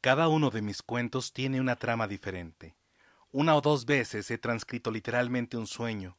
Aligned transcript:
Cada 0.00 0.28
uno 0.28 0.48
de 0.48 0.62
mis 0.62 0.80
cuentos 0.80 1.34
tiene 1.34 1.60
una 1.60 1.76
trama 1.76 2.08
diferente. 2.08 2.74
Una 3.32 3.54
o 3.54 3.60
dos 3.60 3.84
veces 3.84 4.30
he 4.30 4.38
transcrito 4.38 4.90
literalmente 4.90 5.58
un 5.58 5.66
sueño, 5.66 6.16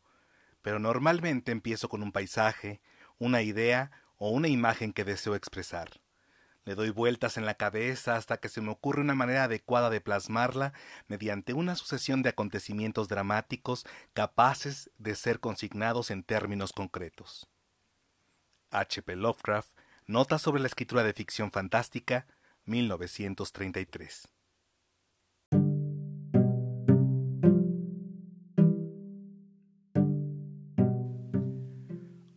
pero 0.62 0.78
normalmente 0.78 1.52
empiezo 1.52 1.90
con 1.90 2.04
un 2.04 2.12
paisaje, 2.12 2.80
una 3.18 3.42
idea 3.42 3.90
o 4.18 4.30
una 4.30 4.50
imagen 4.50 4.94
que 4.94 5.04
deseo 5.04 5.34
expresar. 5.34 6.00
Le 6.64 6.76
doy 6.76 6.92
vueltas 6.92 7.38
en 7.38 7.48
la 7.48 7.56
cabeza 7.56 8.18
hasta 8.18 8.38
que 8.38 8.50
se 8.50 8.62
me 8.62 8.70
ocurre 8.70 9.02
una 9.02 9.16
manera 9.16 9.46
adecuada 9.46 9.90
de 9.90 10.00
plasmarla 10.00 10.74
mediante 11.08 11.54
una 11.54 11.76
sucesión 11.76 12.22
de 12.22 12.30
acontecimientos 12.30 13.08
dramáticos 13.08 13.88
capaces 14.14 14.92
de 15.00 15.16
ser 15.16 15.40
consignados 15.40 16.12
en 16.12 16.22
términos 16.22 16.72
concretos. 16.72 17.48
H. 18.70 19.02
P. 19.02 19.16
Lovecraft, 19.16 19.72
Nota 20.06 20.40
sobre 20.40 20.62
la 20.62 20.68
escritura 20.68 21.04
de 21.04 21.14
ficción 21.14 21.52
fantástica, 21.52 22.28
1933. 22.66 24.28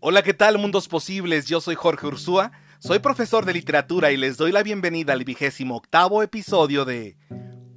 Hola, 0.06 0.22
¿qué 0.22 0.34
tal, 0.34 0.58
mundos 0.58 0.86
posibles? 0.86 1.46
Yo 1.46 1.62
soy 1.62 1.76
Jorge 1.76 2.06
Ursúa, 2.06 2.52
soy 2.78 2.98
profesor 2.98 3.46
de 3.46 3.54
literatura 3.54 4.12
y 4.12 4.18
les 4.18 4.36
doy 4.36 4.52
la 4.52 4.62
bienvenida 4.62 5.14
al 5.14 5.24
vigésimo 5.24 5.76
octavo 5.76 6.22
episodio 6.22 6.84
de 6.84 7.16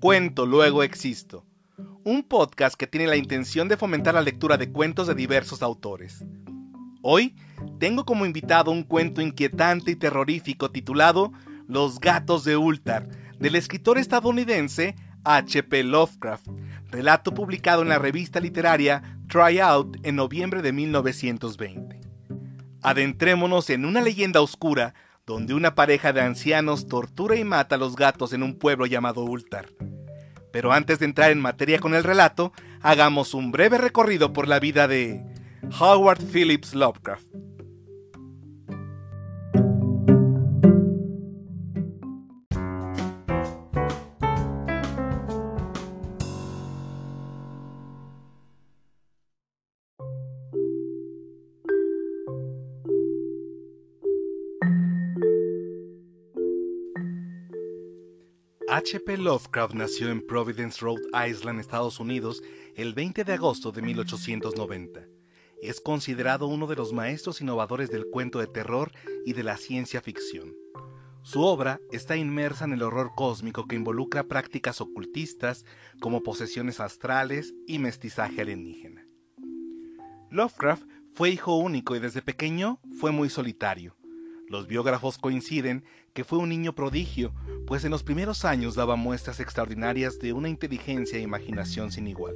Cuento, 0.02 0.46
luego 0.46 0.84
existo, 0.84 1.46
un 2.04 2.24
podcast 2.24 2.76
que 2.76 2.86
tiene 2.86 3.08
la 3.08 3.16
intención 3.16 3.70
de 3.70 3.78
fomentar 3.78 4.14
la 4.14 4.22
lectura 4.22 4.58
de 4.58 4.72
cuentos 4.72 5.08
de 5.08 5.16
diversos 5.16 5.64
autores. 5.64 6.26
Hoy 7.02 7.36
tengo 7.80 8.06
como 8.06 8.26
invitado 8.26 8.72
un 8.72 8.84
cuento 8.84 9.22
inquietante 9.22 9.92
y 9.92 9.96
terrorífico 9.96 10.70
titulado 10.70 11.32
Los 11.68 12.00
gatos 12.00 12.46
de 12.46 12.56
Ultar, 12.56 13.10
del 13.40 13.56
escritor 13.56 13.98
estadounidense 13.98 14.96
H.P. 15.26 15.84
Lovecraft, 15.84 16.48
relato 16.90 17.34
publicado 17.34 17.82
en 17.82 17.90
la 17.90 18.00
revista 18.00 18.40
literaria 18.40 19.20
Try 19.28 19.60
Out 19.60 19.98
en 20.04 20.16
noviembre 20.16 20.62
de 20.62 20.72
1920. 20.72 22.00
Adentrémonos 22.82 23.70
en 23.70 23.84
una 23.84 24.02
leyenda 24.02 24.40
oscura 24.40 24.94
donde 25.26 25.54
una 25.54 25.76
pareja 25.76 26.14
de 26.14 26.22
ancianos 26.22 26.88
tortura 26.88 27.36
y 27.36 27.44
mata 27.44 27.76
a 27.76 27.78
los 27.78 27.98
gatos 27.98 28.32
en 28.32 28.44
un 28.44 28.58
pueblo 28.58 28.86
llamado 28.86 29.26
Ultar. 29.26 29.68
Pero 30.54 30.72
antes 30.72 31.00
de 31.00 31.06
entrar 31.06 31.32
en 31.32 31.42
materia 31.42 31.80
con 31.80 31.94
el 31.96 32.06
relato, 32.06 32.54
hagamos 32.82 33.34
un 33.34 33.52
breve 33.52 33.78
recorrido 33.78 34.32
por 34.32 34.48
la 34.48 34.62
vida 34.62 34.88
de 34.88 35.22
Howard 35.78 36.24
Phillips 36.24 36.74
Lovecraft. 36.74 37.28
H.P. 58.90 59.18
Lovecraft 59.18 59.74
nació 59.74 60.10
en 60.12 60.26
Providence, 60.26 60.80
Rhode 60.80 61.02
Island, 61.30 61.60
Estados 61.60 62.00
Unidos, 62.00 62.42
el 62.74 62.94
20 62.94 63.26
de 63.26 63.34
agosto 63.34 63.74
de 63.74 63.82
1890. 63.82 65.02
Es 65.62 65.82
considerado 65.82 66.48
uno 66.48 66.68
de 66.68 66.78
los 66.78 66.94
maestros 66.94 67.42
innovadores 67.42 67.90
del 67.90 68.06
cuento 68.10 68.40
de 68.40 68.48
terror 68.48 68.94
y 69.26 69.34
de 69.34 69.44
la 69.44 69.58
ciencia 69.58 70.00
ficción. 70.00 70.56
Su 71.22 71.42
obra 71.42 71.82
está 71.92 72.16
inmersa 72.16 72.64
en 72.64 72.72
el 72.72 72.82
horror 72.82 73.12
cósmico 73.14 73.68
que 73.68 73.76
involucra 73.76 74.24
prácticas 74.24 74.80
ocultistas 74.80 75.66
como 76.00 76.24
posesiones 76.24 76.80
astrales 76.80 77.54
y 77.68 77.80
mestizaje 77.80 78.40
alienígena. 78.40 79.06
Lovecraft 80.32 80.88
fue 81.14 81.32
hijo 81.32 81.58
único 81.58 81.94
y 81.98 82.00
desde 82.00 82.22
pequeño 82.22 82.80
fue 83.02 83.12
muy 83.12 83.30
solitario. 83.30 83.97
Los 84.50 84.68
biógrafos 84.68 85.18
coinciden 85.18 85.84
que 86.14 86.24
fue 86.24 86.40
un 86.40 86.50
niño 86.50 86.74
prodigio, 86.74 87.34
pues 87.66 87.84
en 87.84 87.92
los 87.92 88.04
primeros 88.04 88.46
años 88.46 88.76
daba 88.76 88.96
muestras 88.96 89.40
extraordinarias 89.40 90.20
de 90.20 90.32
una 90.32 90.48
inteligencia 90.48 91.18
e 91.18 91.22
imaginación 91.22 91.92
sin 91.92 92.08
igual. 92.08 92.36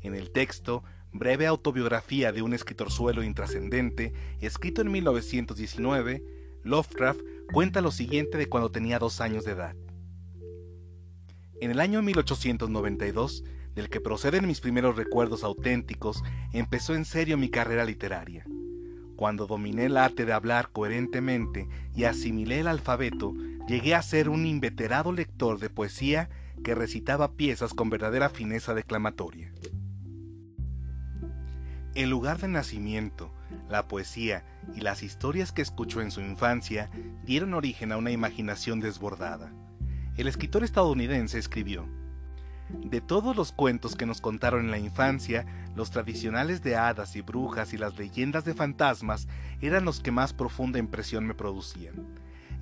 En 0.00 0.16
el 0.16 0.32
texto, 0.32 0.82
breve 1.12 1.46
autobiografía 1.46 2.32
de 2.32 2.42
un 2.42 2.54
escritor 2.54 2.90
suelo 2.90 3.22
intrascendente, 3.22 4.12
escrito 4.40 4.82
en 4.82 4.90
1919, 4.90 6.24
Lovecraft 6.64 7.20
cuenta 7.52 7.80
lo 7.80 7.92
siguiente 7.92 8.36
de 8.36 8.48
cuando 8.48 8.72
tenía 8.72 8.98
dos 8.98 9.20
años 9.20 9.44
de 9.44 9.52
edad. 9.52 9.76
En 11.60 11.70
el 11.70 11.78
año 11.78 12.02
1892, 12.02 13.44
del 13.76 13.88
que 13.88 14.00
proceden 14.00 14.48
mis 14.48 14.60
primeros 14.60 14.96
recuerdos 14.96 15.44
auténticos, 15.44 16.22
empezó 16.52 16.96
en 16.96 17.04
serio 17.04 17.38
mi 17.38 17.48
carrera 17.48 17.84
literaria. 17.84 18.44
Cuando 19.22 19.46
dominé 19.46 19.84
el 19.84 19.98
arte 19.98 20.24
de 20.24 20.32
hablar 20.32 20.70
coherentemente 20.72 21.68
y 21.94 22.06
asimilé 22.06 22.58
el 22.58 22.66
alfabeto, 22.66 23.32
llegué 23.68 23.94
a 23.94 24.02
ser 24.02 24.28
un 24.28 24.46
inveterado 24.46 25.12
lector 25.12 25.60
de 25.60 25.70
poesía 25.70 26.28
que 26.64 26.74
recitaba 26.74 27.34
piezas 27.34 27.72
con 27.72 27.88
verdadera 27.88 28.30
fineza 28.30 28.74
declamatoria. 28.74 29.52
El 31.94 32.10
lugar 32.10 32.40
de 32.40 32.48
nacimiento, 32.48 33.32
la 33.70 33.86
poesía 33.86 34.44
y 34.74 34.80
las 34.80 35.04
historias 35.04 35.52
que 35.52 35.62
escuchó 35.62 36.00
en 36.00 36.10
su 36.10 36.20
infancia 36.20 36.90
dieron 37.24 37.54
origen 37.54 37.92
a 37.92 37.98
una 37.98 38.10
imaginación 38.10 38.80
desbordada. 38.80 39.52
El 40.16 40.26
escritor 40.26 40.64
estadounidense 40.64 41.38
escribió, 41.38 41.86
de 42.72 43.00
todos 43.00 43.36
los 43.36 43.52
cuentos 43.52 43.96
que 43.96 44.06
nos 44.06 44.20
contaron 44.20 44.64
en 44.64 44.70
la 44.70 44.78
infancia, 44.78 45.46
los 45.74 45.90
tradicionales 45.90 46.62
de 46.62 46.76
hadas 46.76 47.16
y 47.16 47.20
brujas 47.20 47.72
y 47.72 47.78
las 47.78 47.96
leyendas 47.96 48.44
de 48.44 48.54
fantasmas 48.54 49.28
eran 49.60 49.84
los 49.84 50.00
que 50.00 50.10
más 50.10 50.32
profunda 50.32 50.78
impresión 50.78 51.26
me 51.26 51.34
producían. 51.34 51.94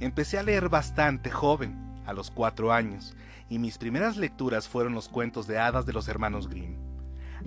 Empecé 0.00 0.38
a 0.38 0.42
leer 0.42 0.68
bastante 0.68 1.30
joven, 1.30 1.76
a 2.06 2.12
los 2.12 2.30
cuatro 2.30 2.72
años, 2.72 3.14
y 3.48 3.58
mis 3.58 3.78
primeras 3.78 4.16
lecturas 4.16 4.68
fueron 4.68 4.94
los 4.94 5.08
cuentos 5.08 5.46
de 5.46 5.58
hadas 5.58 5.86
de 5.86 5.92
los 5.92 6.08
hermanos 6.08 6.48
Grimm. 6.48 6.76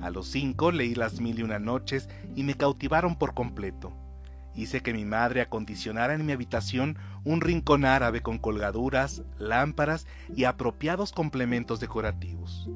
A 0.02 0.10
los 0.10 0.28
cinco 0.28 0.72
leí 0.72 0.96
Las 0.96 1.22
Mil 1.22 1.40
y 1.40 1.44
Una 1.44 1.60
Noches 1.60 2.10
y 2.36 2.44
me 2.44 2.56
cautivaron 2.56 3.16
por 3.16 3.34
completo. 3.34 3.94
Hice 4.56 4.82
que 4.82 4.94
mi 4.94 5.06
madre 5.06 5.42
acondicionara 5.42 6.14
en 6.14 6.26
mi 6.26 6.32
habitación 6.32 6.98
un 7.24 7.42
rincón 7.42 7.86
árabe 7.86 8.22
con 8.22 8.38
colgaduras, 8.38 9.24
lámparas 9.40 10.06
y 10.36 10.44
apropiados 10.44 11.12
complementos 11.12 11.80
decorativos. 11.80 12.70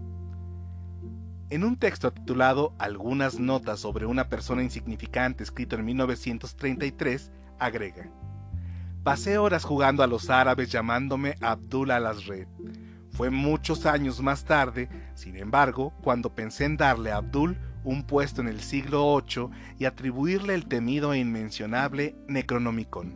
En 1.49 1.63
un 1.63 1.77
texto 1.77 2.11
titulado 2.11 2.73
Algunas 2.77 3.39
notas 3.39 3.79
sobre 3.79 4.05
una 4.05 4.27
persona 4.27 4.63
insignificante 4.63 5.43
escrito 5.43 5.75
en 5.75 5.85
1933, 5.85 7.31
agrega, 7.59 8.09
Pasé 9.03 9.38
horas 9.38 9.63
jugando 9.63 10.03
a 10.03 10.07
los 10.07 10.29
árabes 10.29 10.69
llamándome 10.69 11.35
Abdul 11.39 11.91
al-Asred. 11.91 12.47
Fue 13.11 13.29
muchos 13.29 13.85
años 13.85 14.21
más 14.21 14.44
tarde, 14.44 14.89
sin 15.15 15.38
embargo, 15.38 15.94
cuando 16.01 16.35
pensé 16.35 16.65
en 16.65 16.75
darle 16.75 17.11
a 17.11 17.17
Abdul 17.17 17.57
un 17.88 18.03
puesto 18.03 18.42
en 18.42 18.50
el 18.50 18.59
siglo 18.59 19.24
VIII 19.25 19.48
y 19.80 19.86
atribuirle 19.86 20.53
el 20.56 20.68
temido 20.68 21.14
e 21.14 21.20
inmencionable 21.20 22.16
Necronomicon. 22.28 23.14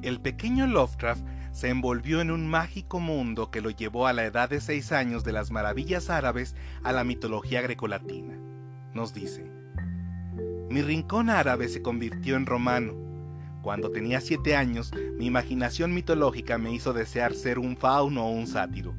El 0.00 0.20
pequeño 0.22 0.66
Lovecraft 0.66 1.22
se 1.52 1.68
envolvió 1.68 2.22
en 2.22 2.30
un 2.30 2.48
mágico 2.48 2.98
mundo 2.98 3.50
que 3.50 3.60
lo 3.60 3.68
llevó 3.68 4.06
a 4.06 4.14
la 4.14 4.24
edad 4.24 4.48
de 4.48 4.60
seis 4.60 4.90
años 4.90 5.22
de 5.22 5.32
las 5.32 5.50
maravillas 5.50 6.08
árabes 6.08 6.56
a 6.82 6.92
la 6.92 7.04
mitología 7.04 7.60
grecolatina. 7.60 8.38
Nos 8.94 9.12
dice, 9.12 9.44
mi 10.70 10.80
rincón 10.80 11.28
árabe 11.28 11.68
se 11.68 11.82
convirtió 11.82 12.36
en 12.36 12.46
romano. 12.46 12.94
Cuando 13.60 13.90
tenía 13.90 14.22
siete 14.22 14.56
años, 14.56 14.92
mi 15.18 15.26
imaginación 15.26 15.92
mitológica 15.92 16.56
me 16.56 16.72
hizo 16.72 16.94
desear 16.94 17.34
ser 17.34 17.58
un 17.58 17.76
fauno 17.76 18.24
o 18.24 18.30
un 18.30 18.46
sátiro 18.46 18.94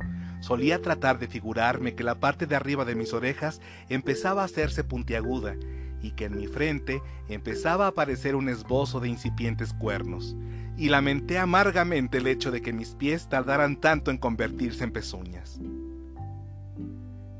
Solía 0.45 0.79
tratar 0.79 1.17
de 1.17 1.27
figurarme 1.27 1.95
que 1.95 2.03
la 2.03 2.19
parte 2.19 2.45
de 2.45 2.55
arriba 2.55 2.85
de 2.85 2.93
mis 2.93 3.13
orejas 3.13 3.61
empezaba 3.89 4.43
a 4.43 4.45
hacerse 4.45 4.83
puntiaguda 4.83 5.55
y 6.03 6.11
que 6.11 6.25
en 6.25 6.37
mi 6.37 6.45
frente 6.45 7.01
empezaba 7.29 7.85
a 7.85 7.87
aparecer 7.87 8.35
un 8.35 8.47
esbozo 8.47 8.99
de 8.99 9.09
incipientes 9.09 9.73
cuernos, 9.73 10.35
y 10.77 10.89
lamenté 10.89 11.39
amargamente 11.39 12.19
el 12.19 12.27
hecho 12.27 12.51
de 12.51 12.61
que 12.61 12.73
mis 12.73 12.93
pies 12.93 13.27
tardaran 13.27 13.77
tanto 13.77 14.11
en 14.11 14.19
convertirse 14.19 14.83
en 14.83 14.91
pezuñas. 14.91 15.59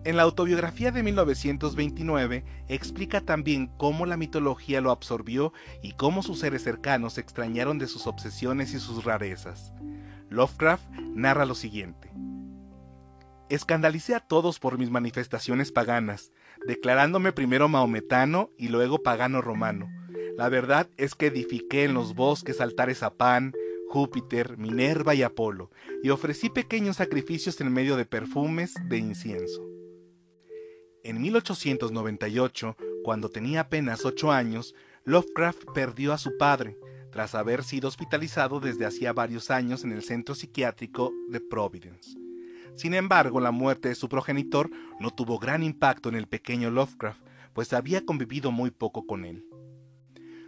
En 0.03 0.17
la 0.17 0.23
autobiografía 0.23 0.89
de 0.89 1.03
1929 1.03 2.43
explica 2.69 3.21
también 3.21 3.67
cómo 3.77 4.07
la 4.07 4.17
mitología 4.17 4.81
lo 4.81 4.89
absorbió 4.89 5.53
y 5.83 5.91
cómo 5.91 6.23
sus 6.23 6.39
seres 6.39 6.63
cercanos 6.63 7.13
se 7.13 7.21
extrañaron 7.21 7.77
de 7.77 7.85
sus 7.85 8.07
obsesiones 8.07 8.73
y 8.73 8.79
sus 8.79 9.03
rarezas. 9.03 9.73
Lovecraft 10.31 10.89
narra 11.13 11.45
lo 11.45 11.53
siguiente. 11.53 12.09
Escandalicé 13.49 14.15
a 14.15 14.21
todos 14.21 14.59
por 14.59 14.79
mis 14.79 14.89
manifestaciones 14.89 15.71
paganas, 15.71 16.31
declarándome 16.65 17.31
primero 17.31 17.69
maometano 17.69 18.49
y 18.57 18.69
luego 18.69 19.03
pagano 19.03 19.39
romano. 19.39 19.87
La 20.35 20.49
verdad 20.49 20.89
es 20.97 21.13
que 21.13 21.27
edifiqué 21.27 21.83
en 21.83 21.93
los 21.93 22.15
bosques 22.15 22.59
altares 22.59 23.03
a 23.03 23.13
Pan, 23.13 23.53
Júpiter, 23.87 24.57
Minerva 24.57 25.13
y 25.13 25.21
Apolo, 25.21 25.69
y 26.01 26.09
ofrecí 26.09 26.49
pequeños 26.49 26.97
sacrificios 26.97 27.61
en 27.61 27.71
medio 27.71 27.97
de 27.97 28.05
perfumes 28.05 28.73
de 28.89 28.97
incienso. 28.97 29.63
En 31.03 31.21
1898, 31.21 32.75
cuando 33.03 33.29
tenía 33.29 33.61
apenas 33.61 34.05
ocho 34.05 34.31
años, 34.31 34.73
Lovecraft 35.03 35.65
perdió 35.75 36.13
a 36.13 36.17
su 36.17 36.35
padre, 36.37 36.77
tras 37.11 37.35
haber 37.35 37.63
sido 37.63 37.87
hospitalizado 37.87 38.59
desde 38.59 38.87
hacía 38.87 39.13
varios 39.13 39.51
años 39.51 39.83
en 39.83 39.91
el 39.91 40.01
centro 40.01 40.33
psiquiátrico 40.33 41.13
de 41.29 41.39
Providence. 41.39 42.24
Sin 42.75 42.93
embargo, 42.93 43.39
la 43.39 43.51
muerte 43.51 43.89
de 43.89 43.95
su 43.95 44.09
progenitor 44.09 44.69
no 44.99 45.09
tuvo 45.09 45.39
gran 45.39 45.63
impacto 45.63 46.09
en 46.09 46.15
el 46.15 46.27
pequeño 46.27 46.69
Lovecraft, 46.71 47.21
pues 47.53 47.71
había 47.71 48.05
convivido 48.05 48.51
muy 48.51 48.69
poco 48.69 49.05
con 49.05 49.23
él. 49.23 49.45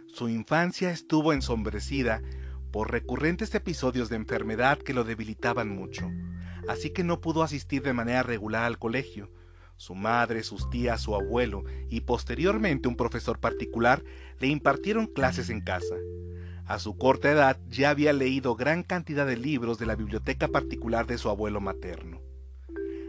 Su 0.06 0.28
infancia 0.28 0.90
estuvo 0.90 1.32
ensombrecida 1.32 2.22
por 2.70 2.90
recurrentes 2.90 3.54
episodios 3.54 4.10
de 4.10 4.16
enfermedad 4.16 4.78
que 4.78 4.92
lo 4.92 5.04
debilitaban 5.04 5.70
mucho, 5.70 6.10
así 6.68 6.90
que 6.90 7.02
no 7.02 7.20
pudo 7.20 7.42
asistir 7.42 7.82
de 7.82 7.94
manera 7.94 8.22
regular 8.22 8.64
al 8.64 8.78
colegio. 8.78 9.30
Su 9.76 9.94
madre, 9.94 10.42
sus 10.42 10.68
tías, 10.70 11.00
su 11.00 11.14
abuelo 11.14 11.64
y 11.88 12.00
posteriormente 12.00 12.88
un 12.88 12.96
profesor 12.96 13.38
particular 13.38 14.02
le 14.38 14.48
impartieron 14.48 15.06
clases 15.06 15.50
en 15.50 15.60
casa. 15.60 15.94
A 16.68 16.78
su 16.78 16.98
corta 16.98 17.30
edad 17.30 17.58
ya 17.70 17.88
había 17.88 18.12
leído 18.12 18.54
gran 18.54 18.82
cantidad 18.82 19.26
de 19.26 19.38
libros 19.38 19.78
de 19.78 19.86
la 19.86 19.96
biblioteca 19.96 20.48
particular 20.48 21.06
de 21.06 21.16
su 21.16 21.30
abuelo 21.30 21.62
materno. 21.62 22.20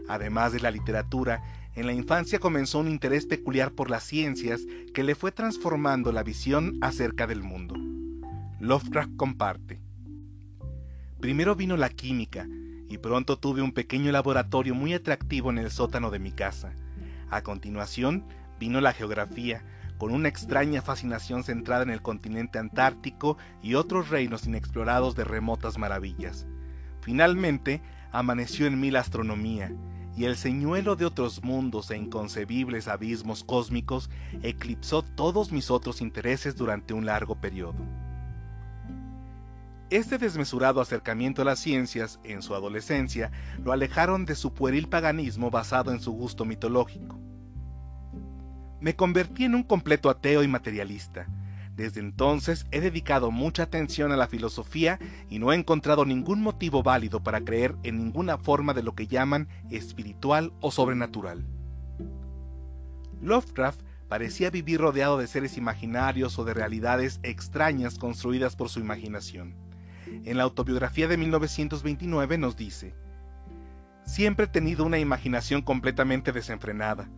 Además 0.08 0.54
de 0.54 0.60
la 0.60 0.70
literatura, 0.70 1.42
en 1.74 1.86
la 1.86 1.92
infancia 1.92 2.38
comenzó 2.38 2.78
un 2.78 2.88
interés 2.88 3.26
peculiar 3.26 3.72
por 3.72 3.90
las 3.90 4.02
ciencias 4.04 4.62
que 4.94 5.04
le 5.04 5.14
fue 5.14 5.30
transformando 5.30 6.10
la 6.10 6.22
visión 6.22 6.78
acerca 6.80 7.26
del 7.26 7.42
mundo. 7.42 7.74
Lovecraft 8.60 9.14
comparte. 9.16 9.78
Primero 11.20 11.54
vino 11.54 11.76
la 11.76 11.90
química, 11.90 12.48
y 12.88 12.96
pronto 12.96 13.38
tuve 13.38 13.60
un 13.60 13.72
pequeño 13.72 14.10
laboratorio 14.10 14.74
muy 14.74 14.94
atractivo 14.94 15.50
en 15.50 15.58
el 15.58 15.70
sótano 15.70 16.10
de 16.10 16.18
mi 16.18 16.32
casa. 16.32 16.72
A 17.28 17.42
continuación 17.42 18.24
vino 18.58 18.80
la 18.80 18.94
geografía, 18.94 19.62
con 20.00 20.14
una 20.14 20.28
extraña 20.28 20.80
fascinación 20.80 21.44
centrada 21.44 21.82
en 21.82 21.90
el 21.90 22.00
continente 22.00 22.58
antártico 22.58 23.36
y 23.62 23.74
otros 23.74 24.08
reinos 24.08 24.46
inexplorados 24.46 25.14
de 25.14 25.24
remotas 25.24 25.76
maravillas. 25.76 26.46
Finalmente, 27.02 27.82
amaneció 28.10 28.66
en 28.66 28.80
mí 28.80 28.90
la 28.90 29.00
astronomía, 29.00 29.70
y 30.16 30.24
el 30.24 30.38
señuelo 30.38 30.96
de 30.96 31.04
otros 31.04 31.44
mundos 31.44 31.90
e 31.90 31.98
inconcebibles 31.98 32.88
abismos 32.88 33.44
cósmicos 33.44 34.08
eclipsó 34.42 35.02
todos 35.02 35.52
mis 35.52 35.70
otros 35.70 36.00
intereses 36.00 36.56
durante 36.56 36.94
un 36.94 37.04
largo 37.04 37.38
periodo. 37.38 37.84
Este 39.90 40.16
desmesurado 40.16 40.80
acercamiento 40.80 41.42
a 41.42 41.44
las 41.44 41.58
ciencias 41.58 42.20
en 42.24 42.40
su 42.40 42.54
adolescencia 42.54 43.32
lo 43.62 43.70
alejaron 43.70 44.24
de 44.24 44.34
su 44.34 44.54
pueril 44.54 44.88
paganismo 44.88 45.50
basado 45.50 45.92
en 45.92 46.00
su 46.00 46.12
gusto 46.12 46.46
mitológico 46.46 47.20
me 48.80 48.96
convertí 48.96 49.44
en 49.44 49.54
un 49.54 49.62
completo 49.62 50.10
ateo 50.10 50.42
y 50.42 50.48
materialista. 50.48 51.26
Desde 51.76 52.00
entonces 52.00 52.66
he 52.70 52.80
dedicado 52.80 53.30
mucha 53.30 53.62
atención 53.62 54.12
a 54.12 54.16
la 54.16 54.26
filosofía 54.26 54.98
y 55.30 55.38
no 55.38 55.52
he 55.52 55.56
encontrado 55.56 56.04
ningún 56.04 56.42
motivo 56.42 56.82
válido 56.82 57.22
para 57.22 57.40
creer 57.40 57.76
en 57.84 57.98
ninguna 57.98 58.36
forma 58.36 58.74
de 58.74 58.82
lo 58.82 58.94
que 58.94 59.06
llaman 59.06 59.48
espiritual 59.70 60.52
o 60.60 60.70
sobrenatural. 60.70 61.46
Lovecraft 63.22 63.80
parecía 64.08 64.50
vivir 64.50 64.80
rodeado 64.80 65.18
de 65.18 65.26
seres 65.26 65.56
imaginarios 65.56 66.38
o 66.38 66.44
de 66.44 66.52
realidades 66.52 67.20
extrañas 67.22 67.98
construidas 67.98 68.56
por 68.56 68.68
su 68.68 68.80
imaginación. 68.80 69.54
En 70.24 70.36
la 70.36 70.42
autobiografía 70.42 71.06
de 71.06 71.16
1929 71.16 72.36
nos 72.36 72.56
dice, 72.56 72.94
Siempre 74.04 74.46
he 74.46 74.48
tenido 74.48 74.84
una 74.84 74.98
imaginación 74.98 75.62
completamente 75.62 76.32
desenfrenada. 76.32 77.08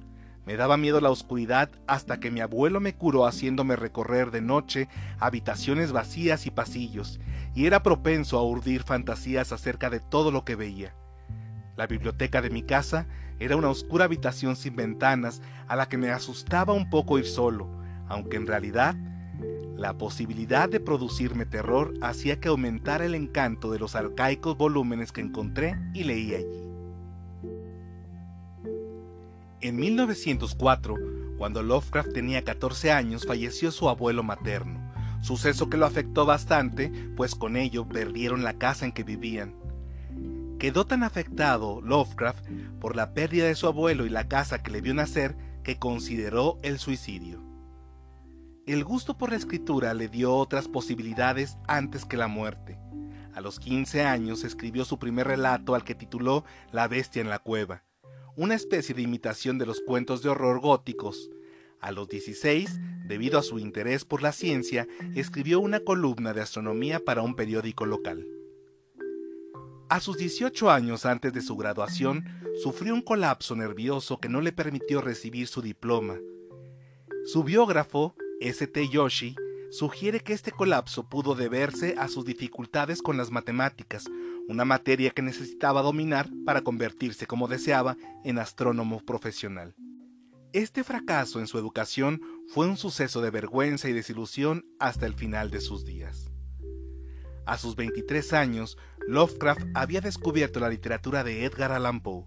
Me 0.45 0.57
daba 0.57 0.77
miedo 0.77 1.01
la 1.01 1.11
oscuridad 1.11 1.71
hasta 1.87 2.19
que 2.19 2.31
mi 2.31 2.41
abuelo 2.41 2.81
me 2.81 2.95
curó 2.95 3.27
haciéndome 3.27 3.77
recorrer 3.77 4.31
de 4.33 4.41
noche 4.41 4.89
habitaciones 5.21 5.93
vacías 5.93 6.47
y 6.47 6.51
pasillos, 6.51 7.21
y 7.55 7.67
era 7.67 7.83
propenso 7.83 8.39
a 8.39 8.43
urdir 8.43 8.83
fantasías 8.83 9.53
acerca 9.53 9.89
de 9.89 10.01
todo 10.01 10.33
lo 10.33 10.45
que 10.45 10.57
veía. 10.57 10.95
La 11.77 11.87
biblioteca 11.87 12.43
de 12.43 12.51
mi 12.51 12.63
casa 12.63 13.07
era 13.39 13.57
una 13.57 13.71
oscura 13.71 14.05
habitación 14.05 14.57
sin 14.57 14.75
ventanas 14.75 15.43
a 15.69 15.77
la 15.77 15.89
que 15.89 15.97
me 15.97 16.11
asustaba 16.11 16.73
un 16.73 16.91
poco 16.91 17.19
ir 17.19 17.27
solo, 17.27 17.69
aunque 18.09 18.37
en 18.37 18.47
realidad 18.47 18.97
la 19.77 19.97
posibilidad 19.97 20.69
de 20.69 20.81
producirme 20.81 21.47
terror 21.47 21.95
hacía 22.03 22.41
que 22.41 22.49
aumentara 22.49 23.05
el 23.05 23.15
encanto 23.15 23.71
de 23.71 23.79
los 23.79 23.97
arcaicos 23.97 24.57
volúmenes 24.57 25.13
que 25.13 25.21
encontré 25.21 25.77
y 25.95 26.05
leí 26.05 26.35
allí. 26.35 26.72
En 29.63 29.77
1904, 29.77 30.97
cuando 31.39 31.63
Lovecraft 31.63 32.13
tenía 32.13 32.43
14 32.43 32.91
años, 32.91 33.25
falleció 33.25 33.71
su 33.71 33.89
abuelo 33.89 34.25
materno, 34.25 34.93
suceso 35.21 35.71
que 35.71 35.77
lo 35.77 35.87
afectó 35.87 36.27
bastante, 36.27 36.91
pues 37.17 37.37
con 37.37 37.57
ello 37.57 37.89
perdieron 37.89 38.43
la 38.43 38.55
casa 38.55 38.87
en 38.87 38.91
que 38.91 39.05
vivían. 39.05 39.55
Quedó 40.59 40.85
tan 40.85 41.05
afectado 41.05 41.81
Lovecraft 41.81 42.45
por 42.81 42.97
la 42.97 43.15
pérdida 43.15 43.47
de 43.47 43.55
su 43.55 43.69
abuelo 43.69 44.05
y 44.05 44.09
la 44.09 44.27
casa 44.27 44.65
que 44.65 44.73
le 44.73 44.81
vio 44.81 44.95
nacer 44.95 45.37
que 45.63 45.79
consideró 45.79 46.59
el 46.65 46.81
suicidio. 46.81 47.41
El 48.67 48.83
gusto 48.83 49.17
por 49.17 49.31
la 49.31 49.37
escritura 49.37 49.95
le 49.95 50.09
dio 50.09 50.35
otras 50.35 50.67
posibilidades 50.67 51.57
antes 51.69 52.05
que 52.05 52.17
la 52.17 52.27
muerte. 52.27 52.81
A 53.33 53.41
los 53.41 53.61
15 53.61 54.03
años 54.03 54.43
escribió 54.43 54.85
su 54.85 54.99
primer 54.99 55.29
relato 55.29 55.77
al 55.77 55.85
que 55.85 55.95
tituló 55.95 56.45
La 56.73 56.89
bestia 56.89 57.23
en 57.23 57.29
la 57.29 57.39
cueva, 57.39 57.85
una 58.37 58.55
especie 58.55 58.95
de 58.95 59.03
imitación 59.03 59.59
de 59.59 59.67
los 59.67 59.81
cuentos 59.81 60.23
de 60.23 60.31
horror 60.31 60.61
góticos. 60.61 61.31
A 61.81 61.93
los 61.93 62.09
16, 62.09 62.81
debido 63.07 63.39
a 63.39 63.43
su 63.43 63.59
interés 63.59 64.05
por 64.05 64.23
la 64.23 64.33
ciencia, 64.33 64.87
escribió 65.15 65.61
una 65.61 65.81
columna 65.81 66.33
de 66.33 66.41
astronomía 66.41 67.05
para 67.05 67.23
un 67.23 67.35
periódico 67.35 67.85
local. 67.85 68.27
A 69.89 70.01
sus 70.01 70.17
18 70.17 70.71
años 70.71 71.05
antes 71.05 71.35
de 71.35 71.43
su 71.43 71.57
graduación, 71.57 72.25
sufrió 72.63 72.95
un 72.95 73.03
colapso 73.03 73.55
nervioso 73.57 74.19
que 74.19 74.29
no 74.29 74.41
le 74.41 74.53
permitió 74.53 75.03
recibir 75.03 75.49
su 75.49 75.61
diploma. 75.61 76.17
Su 77.25 77.45
biógrafo, 77.45 78.15
St. 78.41 78.89
Yoshi, 78.89 79.37
sugiere 79.71 80.21
que 80.21 80.33
este 80.33 80.53
colapso 80.53 81.09
pudo 81.09 81.35
deberse 81.35 81.95
a 81.99 82.09
sus 82.09 82.25
dificultades 82.25 83.03
con 83.03 83.17
las 83.17 83.31
matemáticas, 83.31 84.05
una 84.49 84.65
materia 84.65 85.11
que 85.11 85.23
necesitaba 85.23 85.83
dominar 85.83 86.29
para 86.45 86.63
convertirse 86.63 87.27
como 87.27 87.49
deseaba 87.49 87.97
en 88.25 88.39
astrónomo 88.39 89.01
profesional. 89.01 89.75
Este 90.53 90.85
fracaso 90.85 91.41
en 91.41 91.47
su 91.47 91.59
educación 91.59 92.21
fue 92.49 92.67
un 92.67 92.77
suceso 92.77 93.23
de 93.23 93.31
vergüenza 93.31 93.89
y 93.89 93.93
desilusión 93.93 94.67
hasta 94.79 95.07
el 95.07 95.15
final 95.15 95.51
de 95.51 95.61
sus 95.61 95.85
días. 95.85 96.31
A 97.47 97.57
sus 97.59 97.75
23 97.75 98.35
años, 98.35 98.77
Lovecraft 99.09 99.63
había 99.75 100.01
descubierto 100.01 100.61
la 100.61 100.69
literatura 100.69 101.25
de 101.25 101.45
Edgar 101.45 101.73
Allan 101.73 102.03
Poe, 102.03 102.27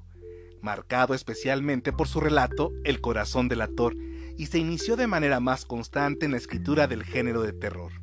marcado 0.62 1.14
especialmente 1.14 1.94
por 1.94 2.08
su 2.08 2.20
relato 2.20 2.72
El 2.84 3.00
corazón 3.00 3.48
del 3.48 3.62
actor, 3.62 3.96
y 4.38 4.48
se 4.48 4.58
inició 4.58 4.98
de 4.98 5.08
manera 5.08 5.40
más 5.40 5.66
constante 5.66 6.26
en 6.26 6.32
la 6.32 6.38
escritura 6.38 6.88
del 6.88 7.04
género 7.04 7.44
de 7.44 7.54
terror. 7.54 7.94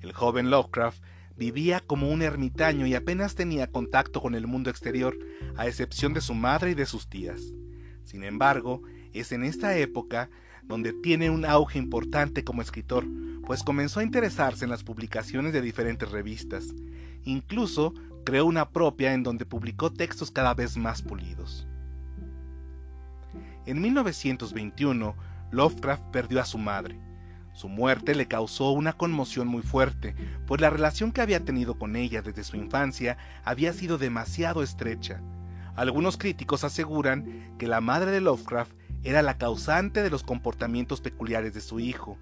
El 0.00 0.12
joven 0.12 0.50
Lovecraft 0.50 1.02
Vivía 1.36 1.80
como 1.80 2.10
un 2.10 2.22
ermitaño 2.22 2.86
y 2.86 2.94
apenas 2.94 3.34
tenía 3.34 3.70
contacto 3.70 4.22
con 4.22 4.34
el 4.34 4.46
mundo 4.46 4.70
exterior, 4.70 5.18
a 5.56 5.66
excepción 5.66 6.14
de 6.14 6.22
su 6.22 6.34
madre 6.34 6.70
y 6.70 6.74
de 6.74 6.86
sus 6.86 7.08
tías. 7.08 7.40
Sin 8.04 8.24
embargo, 8.24 8.82
es 9.12 9.32
en 9.32 9.44
esta 9.44 9.76
época 9.76 10.30
donde 10.62 10.92
tiene 10.92 11.30
un 11.30 11.44
auge 11.44 11.78
importante 11.78 12.42
como 12.42 12.62
escritor, 12.62 13.04
pues 13.44 13.62
comenzó 13.62 14.00
a 14.00 14.02
interesarse 14.02 14.64
en 14.64 14.70
las 14.70 14.82
publicaciones 14.82 15.52
de 15.52 15.60
diferentes 15.60 16.10
revistas. 16.10 16.74
Incluso 17.24 17.94
creó 18.24 18.46
una 18.46 18.70
propia 18.70 19.12
en 19.12 19.22
donde 19.22 19.46
publicó 19.46 19.92
textos 19.92 20.30
cada 20.30 20.54
vez 20.54 20.76
más 20.76 21.02
pulidos. 21.02 21.66
En 23.66 23.80
1921, 23.80 25.14
Lovecraft 25.50 26.04
perdió 26.12 26.40
a 26.40 26.44
su 26.44 26.58
madre, 26.58 26.98
su 27.56 27.70
muerte 27.70 28.14
le 28.14 28.28
causó 28.28 28.72
una 28.72 28.92
conmoción 28.92 29.48
muy 29.48 29.62
fuerte, 29.62 30.14
pues 30.46 30.60
la 30.60 30.68
relación 30.68 31.10
que 31.10 31.22
había 31.22 31.42
tenido 31.42 31.78
con 31.78 31.96
ella 31.96 32.20
desde 32.20 32.44
su 32.44 32.58
infancia 32.58 33.16
había 33.44 33.72
sido 33.72 33.96
demasiado 33.96 34.62
estrecha. 34.62 35.22
Algunos 35.74 36.18
críticos 36.18 36.64
aseguran 36.64 37.54
que 37.58 37.66
la 37.66 37.80
madre 37.80 38.10
de 38.10 38.20
Lovecraft 38.20 38.72
era 39.04 39.22
la 39.22 39.38
causante 39.38 40.02
de 40.02 40.10
los 40.10 40.22
comportamientos 40.22 41.00
peculiares 41.00 41.54
de 41.54 41.62
su 41.62 41.80
hijo, 41.80 42.18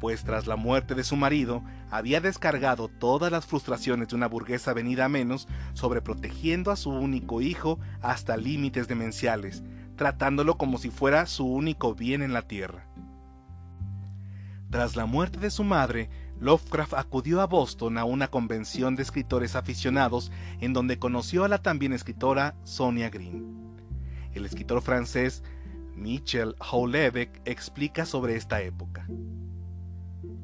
pues 0.00 0.24
tras 0.24 0.46
la 0.46 0.56
muerte 0.56 0.94
de 0.94 1.04
su 1.04 1.16
marido 1.16 1.62
había 1.90 2.22
descargado 2.22 2.88
todas 2.88 3.30
las 3.30 3.44
frustraciones 3.44 4.08
de 4.08 4.16
una 4.16 4.26
burguesa 4.26 4.72
venida 4.72 5.04
a 5.04 5.10
menos 5.10 5.48
sobre 5.74 6.00
protegiendo 6.00 6.70
a 6.70 6.76
su 6.76 6.88
único 6.88 7.42
hijo 7.42 7.78
hasta 8.00 8.38
límites 8.38 8.88
demenciales, 8.88 9.62
tratándolo 9.96 10.56
como 10.56 10.78
si 10.78 10.88
fuera 10.88 11.26
su 11.26 11.46
único 11.46 11.94
bien 11.94 12.22
en 12.22 12.32
la 12.32 12.40
tierra. 12.40 12.86
Tras 14.70 14.96
la 14.96 15.06
muerte 15.06 15.38
de 15.38 15.50
su 15.50 15.64
madre, 15.64 16.10
Lovecraft 16.40 16.94
acudió 16.94 17.40
a 17.40 17.46
Boston 17.46 17.96
a 17.96 18.04
una 18.04 18.28
convención 18.28 18.96
de 18.96 19.02
escritores 19.02 19.56
aficionados 19.56 20.30
en 20.60 20.74
donde 20.74 20.98
conoció 20.98 21.44
a 21.44 21.48
la 21.48 21.62
también 21.62 21.94
escritora 21.94 22.54
Sonia 22.64 23.08
Green. 23.08 23.56
El 24.34 24.44
escritor 24.44 24.82
francés 24.82 25.42
Michel 25.96 26.54
Houellebecq 26.60 27.40
explica 27.46 28.04
sobre 28.04 28.36
esta 28.36 28.60
época. 28.60 29.06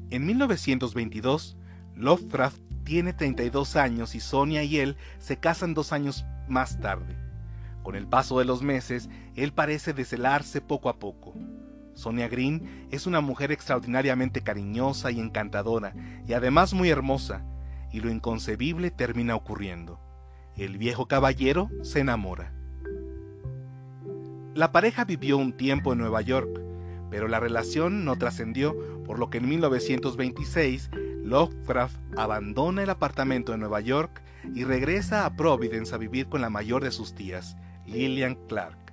En 0.09 0.25
1922, 0.25 1.55
Lovecraft 1.95 2.59
tiene 2.83 3.13
32 3.13 3.75
años 3.75 4.15
y 4.15 4.19
Sonia 4.19 4.63
y 4.63 4.77
él 4.77 4.97
se 5.19 5.37
casan 5.37 5.73
dos 5.73 5.93
años 5.93 6.25
más 6.47 6.79
tarde. 6.79 7.15
Con 7.83 7.95
el 7.95 8.07
paso 8.07 8.39
de 8.39 8.45
los 8.45 8.63
meses, 8.63 9.07
él 9.35 9.53
parece 9.53 9.93
deshelarse 9.93 10.61
poco 10.61 10.89
a 10.89 10.97
poco. 10.97 11.35
Sonia 11.95 12.27
Green 12.27 12.87
es 12.91 13.07
una 13.07 13.21
mujer 13.21 13.51
extraordinariamente 13.51 14.41
cariñosa 14.41 15.11
y 15.11 15.19
encantadora, 15.19 15.93
y 16.27 16.33
además 16.33 16.73
muy 16.73 16.89
hermosa, 16.89 17.43
y 17.91 18.01
lo 18.01 18.11
inconcebible 18.11 18.91
termina 18.91 19.35
ocurriendo. 19.35 19.99
El 20.55 20.77
viejo 20.77 21.07
caballero 21.07 21.69
se 21.81 22.01
enamora. 22.01 22.53
La 24.53 24.71
pareja 24.71 25.03
vivió 25.05 25.37
un 25.37 25.53
tiempo 25.53 25.93
en 25.93 25.99
Nueva 25.99 26.21
York, 26.21 26.61
pero 27.09 27.27
la 27.27 27.39
relación 27.39 28.05
no 28.05 28.17
trascendió, 28.17 28.75
por 29.05 29.19
lo 29.19 29.29
que 29.29 29.37
en 29.37 29.49
1926 29.49 30.89
Lovecraft 31.23 31.97
abandona 32.17 32.83
el 32.83 32.89
apartamento 32.89 33.51
de 33.51 33.57
Nueva 33.57 33.81
York 33.81 34.21
y 34.53 34.63
regresa 34.63 35.25
a 35.25 35.35
Providence 35.35 35.95
a 35.95 35.97
vivir 35.97 36.27
con 36.27 36.41
la 36.41 36.49
mayor 36.49 36.83
de 36.83 36.91
sus 36.91 37.15
tías, 37.15 37.57
Lillian 37.85 38.35
Clark. 38.47 38.84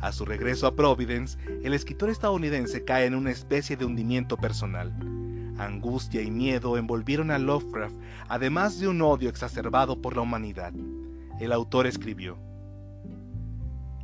A 0.00 0.12
su 0.12 0.24
regreso 0.24 0.66
a 0.66 0.74
Providence, 0.74 1.38
el 1.62 1.74
escritor 1.74 2.08
estadounidense 2.08 2.84
cae 2.84 3.04
en 3.04 3.14
una 3.14 3.30
especie 3.30 3.76
de 3.76 3.84
hundimiento 3.84 4.38
personal. 4.38 4.94
Angustia 5.58 6.22
y 6.22 6.30
miedo 6.30 6.78
envolvieron 6.78 7.30
a 7.30 7.38
Lovecraft, 7.38 7.96
además 8.28 8.80
de 8.80 8.88
un 8.88 9.02
odio 9.02 9.28
exacerbado 9.28 10.00
por 10.00 10.16
la 10.16 10.22
humanidad. 10.22 10.72
El 11.38 11.52
autor 11.52 11.86
escribió, 11.86 12.38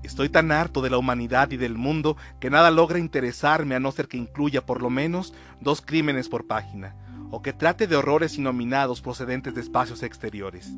Estoy 0.02 0.28
tan 0.28 0.52
harto 0.52 0.82
de 0.82 0.90
la 0.90 0.98
humanidad 0.98 1.50
y 1.50 1.56
del 1.56 1.76
mundo 1.76 2.16
que 2.40 2.50
nada 2.50 2.70
logra 2.70 2.98
interesarme 2.98 3.74
a 3.74 3.80
no 3.80 3.90
ser 3.90 4.06
que 4.06 4.18
incluya 4.18 4.64
por 4.64 4.82
lo 4.82 4.90
menos 4.90 5.34
dos 5.60 5.80
crímenes 5.80 6.28
por 6.28 6.46
página, 6.46 6.94
o 7.30 7.42
que 7.42 7.52
trate 7.52 7.86
de 7.86 7.96
horrores 7.96 8.36
inominados 8.38 9.00
procedentes 9.00 9.54
de 9.54 9.62
espacios 9.62 10.02
exteriores. 10.02 10.70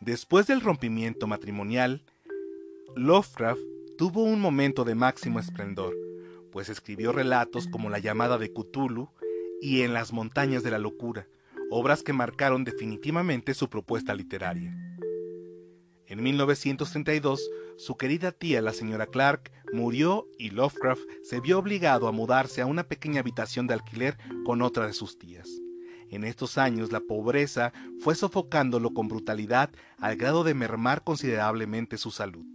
Después 0.00 0.46
del 0.48 0.60
rompimiento 0.60 1.26
matrimonial, 1.26 2.04
Lovecraft 2.96 3.60
tuvo 3.98 4.22
un 4.22 4.40
momento 4.40 4.84
de 4.84 4.94
máximo 4.94 5.40
esplendor, 5.40 5.96
pues 6.52 6.68
escribió 6.68 7.10
relatos 7.10 7.66
como 7.66 7.90
La 7.90 7.98
llamada 7.98 8.38
de 8.38 8.52
Cthulhu 8.52 9.08
y 9.60 9.80
En 9.82 9.92
las 9.92 10.12
montañas 10.12 10.62
de 10.62 10.70
la 10.70 10.78
locura, 10.78 11.26
obras 11.70 12.04
que 12.04 12.12
marcaron 12.12 12.62
definitivamente 12.62 13.52
su 13.54 13.68
propuesta 13.68 14.14
literaria. 14.14 14.72
En 16.06 16.22
1932, 16.22 17.50
su 17.78 17.96
querida 17.96 18.30
tía, 18.30 18.62
la 18.62 18.72
señora 18.72 19.06
Clark, 19.06 19.50
murió 19.72 20.28
y 20.38 20.50
Lovecraft 20.50 21.02
se 21.24 21.40
vio 21.40 21.58
obligado 21.58 22.06
a 22.06 22.12
mudarse 22.12 22.62
a 22.62 22.66
una 22.66 22.84
pequeña 22.84 23.20
habitación 23.20 23.66
de 23.66 23.74
alquiler 23.74 24.16
con 24.44 24.62
otra 24.62 24.86
de 24.86 24.92
sus 24.92 25.18
tías. 25.18 25.48
En 26.10 26.22
estos 26.22 26.58
años 26.58 26.92
la 26.92 27.00
pobreza 27.00 27.72
fue 27.98 28.14
sofocándolo 28.14 28.94
con 28.94 29.08
brutalidad 29.08 29.70
al 29.98 30.14
grado 30.16 30.44
de 30.44 30.54
mermar 30.54 31.02
considerablemente 31.02 31.98
su 31.98 32.12
salud. 32.12 32.46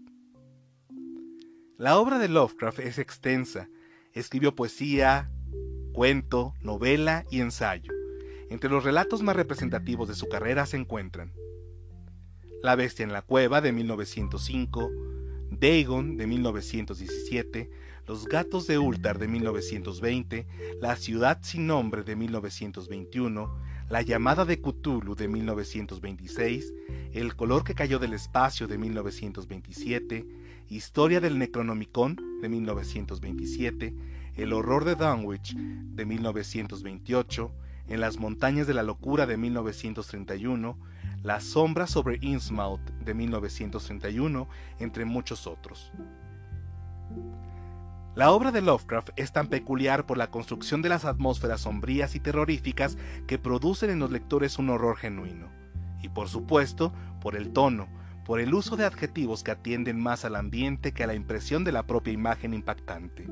La 1.79 1.98
obra 1.98 2.19
de 2.19 2.27
Lovecraft 2.27 2.79
es 2.79 3.00
extensa. 3.00 3.69
Escribió 4.12 4.53
poesía, 4.53 5.31
cuento, 5.93 6.53
novela 6.59 7.24
y 7.31 7.39
ensayo. 7.39 7.93
Entre 8.50 8.69
los 8.69 8.83
relatos 8.83 9.24
más 9.24 9.38
representativos 9.38 10.09
de 10.09 10.15
su 10.15 10.27
carrera 10.27 10.65
se 10.65 10.75
encuentran 10.75 11.31
La 12.62 12.75
bestia 12.75 13.03
en 13.03 13.13
la 13.13 13.21
cueva 13.21 13.62
de 13.62 13.71
1905, 13.71 14.91
Dagon 15.51 16.17
de 16.17 16.27
1917, 16.27 17.69
Los 18.05 18.25
gatos 18.25 18.67
de 18.67 18.77
Ultar 18.77 19.17
de 19.17 19.29
1920, 19.29 20.48
La 20.81 20.98
ciudad 20.98 21.39
sin 21.43 21.65
nombre 21.65 22.03
de 22.03 22.17
1921, 22.17 23.57
La 23.88 24.01
llamada 24.01 24.43
de 24.43 24.59
Cthulhu 24.59 25.15
de 25.15 25.29
1926, 25.29 26.74
El 27.13 27.38
color 27.38 27.63
que 27.63 27.74
cayó 27.74 28.00
del 28.00 28.12
espacio 28.12 28.67
de 28.67 28.77
1927, 28.77 30.48
Historia 30.71 31.19
del 31.19 31.39
Necronomicon 31.39 32.15
de 32.41 32.47
1927, 32.47 33.95
El 34.35 34.53
horror 34.53 34.85
de 34.85 34.93
Dunwich 34.93 35.55
de 35.55 36.05
1928, 36.05 37.51
En 37.88 37.99
las 37.99 38.19
montañas 38.19 38.67
de 38.67 38.75
la 38.75 38.83
locura 38.83 39.25
de 39.25 39.35
1931, 39.35 40.77
la 41.23 41.41
sombra 41.41 41.88
sobre 41.88 42.19
Innsmouth 42.21 42.88
de 43.03 43.15
1931, 43.15 44.47
entre 44.77 45.05
muchos 45.05 45.47
otros. 45.47 45.91
La 48.13 48.29
obra 48.29 48.51
de 48.51 48.61
Lovecraft 48.61 49.09
es 49.15 49.31
tan 49.31 49.47
peculiar 49.47 50.05
por 50.05 50.19
la 50.19 50.29
construcción 50.29 50.83
de 50.83 50.89
las 50.89 51.03
atmósferas 51.03 51.61
sombrías 51.61 52.13
y 52.13 52.19
terroríficas 52.19 52.95
que 53.25 53.39
producen 53.39 53.89
en 53.89 53.97
los 53.97 54.11
lectores 54.11 54.59
un 54.59 54.69
horror 54.69 54.97
genuino, 54.97 55.47
y 56.03 56.09
por 56.09 56.29
supuesto 56.29 56.93
por 57.21 57.35
el 57.35 57.53
tono, 57.53 57.88
por 58.29 58.39
el 58.39 58.53
uso 58.53 58.77
de 58.77 58.86
adjetivos 58.86 59.41
que 59.41 59.50
atienden 59.50 60.00
más 60.00 60.24
al 60.24 60.36
ambiente 60.36 60.91
que 60.91 61.03
a 61.03 61.07
la 61.07 61.15
impresión 61.15 61.63
de 61.63 61.71
la 61.71 61.88
propia 61.88 62.13
imagen 62.13 62.53
impactante. 62.53 63.27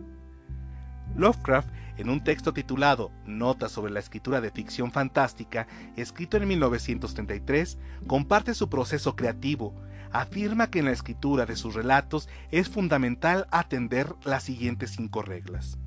Lovecraft, 1.16 1.70
en 1.98 2.10
un 2.10 2.24
texto 2.24 2.51
titulado 2.51 3.12
Notas 3.24 3.72
sobre 3.72 3.92
la 3.92 4.00
escritura 4.00 4.42
de 4.42 4.50
ficción 4.50 4.92
fantástica, 4.92 5.68
escrito 5.98 6.38
en 6.38 6.48
1933, 6.48 7.77
comparte 8.08 8.56
su 8.56 8.70
proceso 8.70 9.16
creativo. 9.16 9.80
Afirma 10.12 10.72
que 10.72 10.80
en 10.80 10.86
la 10.86 10.94
escritura 10.94 11.46
de 11.46 11.58
sus 11.58 11.75
relatos 11.75 12.27
es 12.50 12.68
fundamental 12.68 13.46
atender 13.51 14.16
las 14.25 14.42
siguientes 14.42 14.96
cinco 14.98 15.22
reglas. 15.22 15.77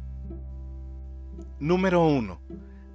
Número 1.59 2.07
1. 2.07 2.41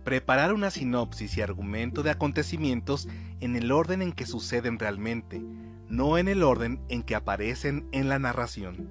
Preparar 0.06 0.54
una 0.54 0.72
sinopsis 0.72 1.36
y 1.36 1.42
argumento 1.42 2.04
de 2.04 2.12
acontecimientos 2.12 3.10
en 3.42 3.58
el 3.58 3.70
orden 3.70 4.02
en 4.02 4.14
que 4.14 4.26
suceden 4.26 4.80
realmente, 4.80 5.42
no 5.90 6.18
en 6.18 6.28
el 6.28 6.44
orden 6.44 6.82
en 6.90 7.04
que 7.04 7.16
aparecen 7.16 7.88
en 7.92 8.10
la 8.10 8.20
narración. 8.20 8.90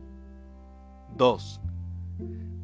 2 1.16 1.60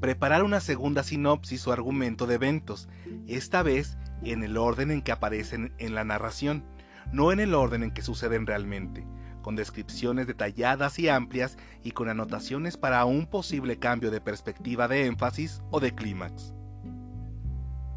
preparar 0.00 0.42
una 0.42 0.60
segunda 0.60 1.02
sinopsis 1.02 1.66
o 1.66 1.72
argumento 1.72 2.26
de 2.26 2.36
eventos, 2.36 2.88
esta 3.28 3.62
vez 3.62 3.98
en 4.24 4.42
el 4.42 4.56
orden 4.56 4.90
en 4.90 5.02
que 5.02 5.12
aparecen 5.12 5.74
en 5.78 5.94
la 5.94 6.04
narración, 6.04 6.64
no 7.12 7.32
en 7.32 7.40
el 7.40 7.54
orden 7.54 7.82
en 7.82 7.90
que 7.90 8.02
suceden 8.02 8.46
realmente, 8.46 9.06
con 9.42 9.56
descripciones 9.56 10.26
detalladas 10.26 10.98
y 10.98 11.08
amplias 11.08 11.58
y 11.82 11.92
con 11.92 12.08
anotaciones 12.08 12.76
para 12.76 13.04
un 13.04 13.26
posible 13.26 13.78
cambio 13.78 14.10
de 14.10 14.20
perspectiva 14.20 14.88
de 14.88 15.06
énfasis 15.06 15.62
o 15.70 15.80
de 15.80 15.94
clímax. 15.94 16.54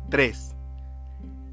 3. 0.10 0.56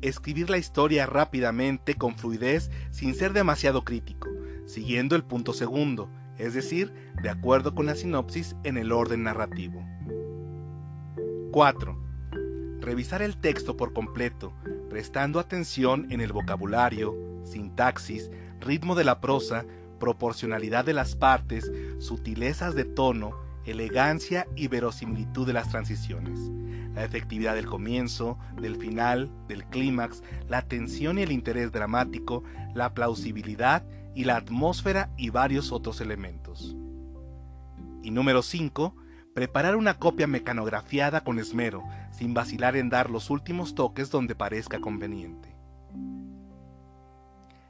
Escribir 0.03 0.51
la 0.51 0.59
historia 0.59 1.07
rápidamente, 1.07 1.95
con 1.95 2.17
fluidez, 2.17 2.71
sin 2.91 3.15
ser 3.15 3.33
demasiado 3.33 3.85
crítico, 3.85 4.29
siguiendo 4.71 5.17
el 5.17 5.25
punto 5.25 5.53
segundo, 5.53 6.09
es 6.39 6.55
decir, 6.55 6.93
de 7.23 7.29
acuerdo 7.29 7.75
con 7.75 7.87
la 7.87 7.97
sinopsis 7.97 8.57
en 8.63 8.77
el 8.77 8.93
orden 8.93 9.25
narrativo. 9.25 9.85
4. 11.51 11.99
Revisar 12.81 13.21
el 13.21 13.37
texto 13.37 13.77
por 13.77 13.93
completo, 13.93 14.53
prestando 14.89 15.41
atención 15.41 16.07
en 16.11 16.21
el 16.21 16.33
vocabulario, 16.33 17.15
sintaxis, 17.45 18.31
ritmo 18.61 18.95
de 18.95 19.05
la 19.05 19.21
prosa, 19.21 19.65
proporcionalidad 19.99 20.85
de 20.85 20.95
las 20.95 21.17
partes, 21.17 21.71
sutilezas 21.99 22.75
de 22.75 22.85
tono, 22.85 23.33
elegancia 23.67 24.47
y 24.57 24.69
verosimilitud 24.69 25.47
de 25.47 25.53
las 25.53 25.69
transiciones, 25.69 26.39
la 26.95 27.05
efectividad 27.05 27.55
del 27.55 27.67
comienzo, 27.67 28.39
del 28.61 28.77
final, 28.77 29.31
del 29.49 29.65
clímax, 29.65 30.23
la 30.49 30.63
tensión 30.63 31.19
y 31.19 31.23
el 31.23 31.33
interés 31.33 31.73
dramático, 31.73 32.45
la 32.75 32.95
plausibilidad 32.95 33.85
y 34.15 34.25
la 34.25 34.37
atmósfera 34.37 35.11
y 35.17 35.31
varios 35.31 35.73
otros 35.73 36.01
elementos. 36.01 36.77
Y 38.03 38.11
número 38.11 38.43
5 38.43 38.95
Preparar 39.35 39.77
una 39.77 39.95
copia 39.95 40.27
mecanografiada 40.27 41.23
con 41.23 41.39
esmero, 41.39 41.85
sin 42.11 42.35
vacilar 42.35 42.77
en 42.77 42.89
dar 42.89 43.11
los 43.11 43.31
últimos 43.31 43.77
toques 43.77 44.11
donde 44.11 44.35
parezca 44.35 44.81
conveniente. 44.81 45.57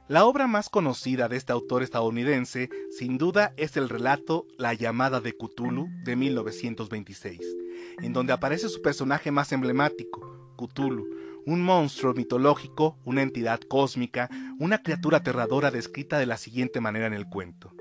La 0.07 0.25
obra 0.25 0.47
más 0.47 0.69
conocida 0.69 1.29
de 1.29 1.37
este 1.37 1.53
autor 1.53 1.83
estadounidense, 1.83 2.69
sin 2.89 3.17
duda, 3.17 3.53
es 3.57 3.77
el 3.77 3.89
relato 3.89 4.47
La 4.57 4.73
llamada 4.73 5.21
de 5.21 5.33
Cthulhu 5.33 5.87
de 6.03 6.15
1926, 6.15 7.39
en 8.01 8.11
donde 8.11 8.33
aparece 8.33 8.67
su 8.67 8.81
personaje 8.81 9.31
más 9.31 9.51
emblemático, 9.51 10.55
Cthulhu, 10.57 11.05
un 11.45 11.61
monstruo 11.61 12.13
mitológico, 12.13 12.97
una 13.05 13.21
entidad 13.21 13.59
cósmica, 13.61 14.29
una 14.59 14.81
criatura 14.83 15.17
aterradora 15.17 15.71
descrita 15.71 16.19
de 16.19 16.25
la 16.25 16.37
siguiente 16.37 16.81
manera 16.81 17.07
en 17.07 17.13
el 17.13 17.27
cuento. 17.27 17.73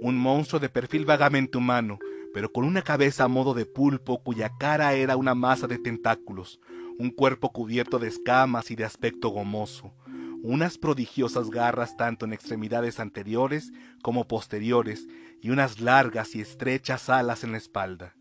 Un 0.00 0.16
monstruo 0.16 0.60
de 0.60 0.68
perfil 0.68 1.04
vagamente 1.04 1.58
humano, 1.58 1.98
pero 2.32 2.52
con 2.52 2.64
una 2.64 2.82
cabeza 2.82 3.24
a 3.24 3.28
modo 3.28 3.54
de 3.54 3.66
pulpo 3.66 4.22
cuya 4.22 4.50
cara 4.58 4.94
era 4.94 5.16
una 5.16 5.34
masa 5.34 5.66
de 5.66 5.78
tentáculos, 5.78 6.60
un 6.98 7.10
cuerpo 7.10 7.52
cubierto 7.52 7.98
de 7.98 8.08
escamas 8.08 8.70
y 8.70 8.76
de 8.76 8.84
aspecto 8.84 9.28
gomoso, 9.28 9.94
unas 10.42 10.78
prodigiosas 10.78 11.50
garras 11.50 11.96
tanto 11.96 12.26
en 12.26 12.32
extremidades 12.32 13.00
anteriores 13.00 13.72
como 14.02 14.28
posteriores 14.28 15.06
y 15.40 15.50
unas 15.50 15.80
largas 15.80 16.34
y 16.34 16.40
estrechas 16.40 17.08
alas 17.08 17.44
en 17.44 17.52
la 17.52 17.58
espalda. 17.58 18.14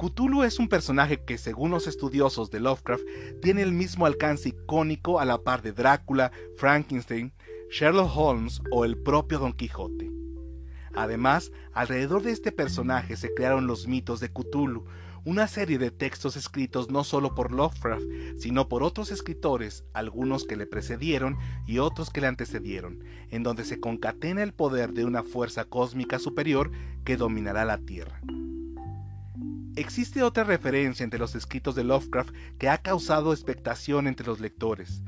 Cthulhu 0.00 0.44
es 0.44 0.58
un 0.58 0.68
personaje 0.68 1.22
que, 1.24 1.36
según 1.36 1.70
los 1.70 1.86
estudiosos 1.86 2.50
de 2.50 2.58
Lovecraft, 2.58 3.04
tiene 3.42 3.60
el 3.60 3.72
mismo 3.72 4.06
alcance 4.06 4.48
icónico 4.48 5.20
a 5.20 5.26
la 5.26 5.42
par 5.42 5.60
de 5.60 5.72
Drácula, 5.72 6.32
Frankenstein, 6.56 7.34
Sherlock 7.70 8.10
Holmes 8.16 8.62
o 8.70 8.86
el 8.86 8.96
propio 8.96 9.38
Don 9.38 9.52
Quijote. 9.52 10.10
Además, 10.94 11.52
alrededor 11.74 12.22
de 12.22 12.32
este 12.32 12.50
personaje 12.50 13.14
se 13.18 13.34
crearon 13.34 13.66
los 13.66 13.88
mitos 13.88 14.20
de 14.20 14.30
Cthulhu, 14.32 14.86
una 15.26 15.46
serie 15.48 15.76
de 15.76 15.90
textos 15.90 16.34
escritos 16.34 16.90
no 16.90 17.04
solo 17.04 17.34
por 17.34 17.52
Lovecraft, 17.52 18.06
sino 18.38 18.70
por 18.70 18.82
otros 18.82 19.12
escritores, 19.12 19.84
algunos 19.92 20.46
que 20.46 20.56
le 20.56 20.66
precedieron 20.66 21.36
y 21.66 21.76
otros 21.78 22.08
que 22.08 22.22
le 22.22 22.26
antecedieron, 22.26 23.04
en 23.28 23.42
donde 23.42 23.66
se 23.66 23.80
concatena 23.80 24.42
el 24.42 24.54
poder 24.54 24.94
de 24.94 25.04
una 25.04 25.22
fuerza 25.22 25.66
cósmica 25.66 26.18
superior 26.18 26.70
que 27.04 27.18
dominará 27.18 27.66
la 27.66 27.76
Tierra. 27.76 28.22
Existe 29.80 30.22
otra 30.22 30.44
referencia 30.44 31.04
entre 31.04 31.18
los 31.18 31.34
escritos 31.34 31.74
de 31.74 31.84
Lovecraft 31.84 32.34
que 32.58 32.68
ha 32.68 32.76
causado 32.76 33.32
expectación 33.32 34.08
entre 34.08 34.26
los 34.26 34.38
lectores, 34.38 35.02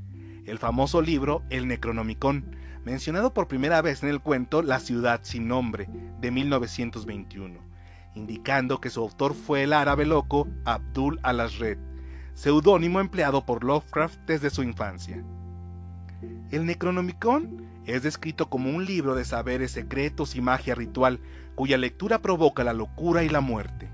el 0.47 0.59
famoso 0.59 1.03
libro 1.03 1.43
El 1.51 1.69
Necronomicon, 1.69 2.57
mencionado 2.83 3.35
por 3.35 3.49
primera 3.49 3.83
vez 3.83 4.03
en 4.03 4.09
el 4.09 4.21
cuento 4.21 4.63
La 4.63 4.81
ciudad 4.81 5.21
sin 5.25 5.47
nombre, 5.47 5.91
de 6.23 6.31
1921, 6.31 7.61
indicando 8.15 8.81
que 8.81 8.89
su 8.89 9.01
autor 9.01 9.35
fue 9.35 9.65
el 9.65 9.75
árabe 9.75 10.07
loco 10.07 10.49
Abdul 10.65 11.21
al-Asred, 11.23 11.77
seudónimo 12.33 13.01
empleado 13.01 13.45
por 13.45 13.65
Lovecraft 13.65 14.21
desde 14.27 14.49
su 14.49 14.63
infancia. 14.63 15.23
El 16.51 16.65
Necronomicon 16.65 17.67
es 17.85 18.03
descrito 18.05 18.49
como 18.49 18.71
un 18.71 18.87
libro 18.87 19.17
de 19.17 19.27
saberes 19.27 19.73
secretos 19.73 20.35
y 20.35 20.41
magia 20.41 20.75
ritual, 20.75 21.21
cuya 21.57 21.77
lectura 21.77 22.23
provoca 22.23 22.65
la 22.65 22.73
locura 22.73 23.23
y 23.23 23.29
la 23.29 23.43
muerte. 23.43 23.92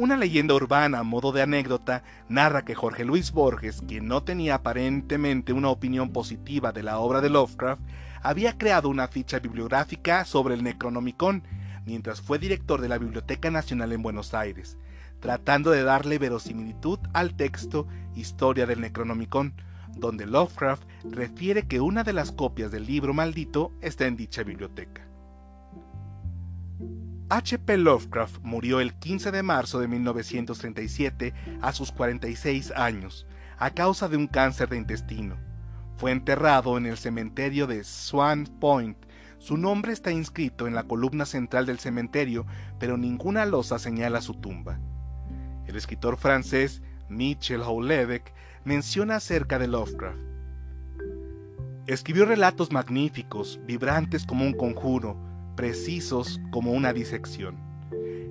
Una 0.00 0.16
leyenda 0.16 0.54
urbana 0.54 1.00
a 1.00 1.02
modo 1.02 1.30
de 1.30 1.42
anécdota 1.42 2.02
narra 2.26 2.64
que 2.64 2.74
Jorge 2.74 3.04
Luis 3.04 3.32
Borges, 3.32 3.82
quien 3.86 4.08
no 4.08 4.22
tenía 4.22 4.54
aparentemente 4.54 5.52
una 5.52 5.68
opinión 5.68 6.10
positiva 6.10 6.72
de 6.72 6.82
la 6.82 7.00
obra 7.00 7.20
de 7.20 7.28
Lovecraft, 7.28 7.82
había 8.22 8.56
creado 8.56 8.88
una 8.88 9.08
ficha 9.08 9.40
bibliográfica 9.40 10.24
sobre 10.24 10.54
el 10.54 10.62
Necronomicon 10.62 11.42
mientras 11.84 12.22
fue 12.22 12.38
director 12.38 12.80
de 12.80 12.88
la 12.88 12.96
Biblioteca 12.96 13.50
Nacional 13.50 13.92
en 13.92 14.00
Buenos 14.00 14.32
Aires, 14.32 14.78
tratando 15.20 15.70
de 15.70 15.82
darle 15.82 16.16
verosimilitud 16.16 16.98
al 17.12 17.36
texto 17.36 17.86
Historia 18.16 18.64
del 18.64 18.80
Necronomicon, 18.80 19.52
donde 19.98 20.24
Lovecraft 20.24 20.84
refiere 21.10 21.68
que 21.68 21.80
una 21.80 22.04
de 22.04 22.14
las 22.14 22.32
copias 22.32 22.70
del 22.70 22.86
libro 22.86 23.12
maldito 23.12 23.70
está 23.82 24.06
en 24.06 24.16
dicha 24.16 24.44
biblioteca. 24.44 25.09
H.P. 27.32 27.76
Lovecraft 27.76 28.40
murió 28.42 28.80
el 28.80 28.92
15 28.92 29.30
de 29.30 29.44
marzo 29.44 29.78
de 29.78 29.86
1937 29.86 31.32
a 31.62 31.72
sus 31.72 31.92
46 31.92 32.72
años, 32.72 33.24
a 33.56 33.70
causa 33.70 34.08
de 34.08 34.16
un 34.16 34.26
cáncer 34.26 34.68
de 34.68 34.78
intestino. 34.78 35.36
Fue 35.94 36.10
enterrado 36.10 36.76
en 36.76 36.86
el 36.86 36.96
cementerio 36.96 37.68
de 37.68 37.84
Swan 37.84 38.48
Point. 38.58 38.96
Su 39.38 39.56
nombre 39.56 39.92
está 39.92 40.10
inscrito 40.10 40.66
en 40.66 40.74
la 40.74 40.82
columna 40.82 41.24
central 41.24 41.66
del 41.66 41.78
cementerio, 41.78 42.46
pero 42.80 42.96
ninguna 42.96 43.46
losa 43.46 43.78
señala 43.78 44.22
su 44.22 44.34
tumba. 44.34 44.80
El 45.68 45.76
escritor 45.76 46.16
francés 46.16 46.82
Michel 47.08 47.62
Houellebecq 47.62 48.32
menciona 48.64 49.14
acerca 49.14 49.60
de 49.60 49.68
Lovecraft. 49.68 50.18
Escribió 51.86 52.24
relatos 52.24 52.72
magníficos, 52.72 53.60
vibrantes 53.66 54.26
como 54.26 54.44
un 54.44 54.52
conjuro, 54.52 55.29
precisos 55.60 56.40
como 56.50 56.72
una 56.72 56.94
disección. 56.94 57.58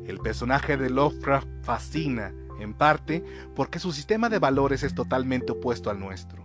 El 0.08 0.18
personaje 0.18 0.78
de 0.78 0.89
Lovecraft 0.89 1.48
fascina, 1.62 2.34
en 2.60 2.74
parte, 2.74 3.24
porque 3.56 3.78
su 3.78 3.92
sistema 3.92 4.30
de 4.30 4.39
valores 4.39 4.82
es 4.82 4.96
totalmente 4.96 5.52
opuesto 5.52 5.92
al 5.92 6.00
nuestro. 6.00 6.44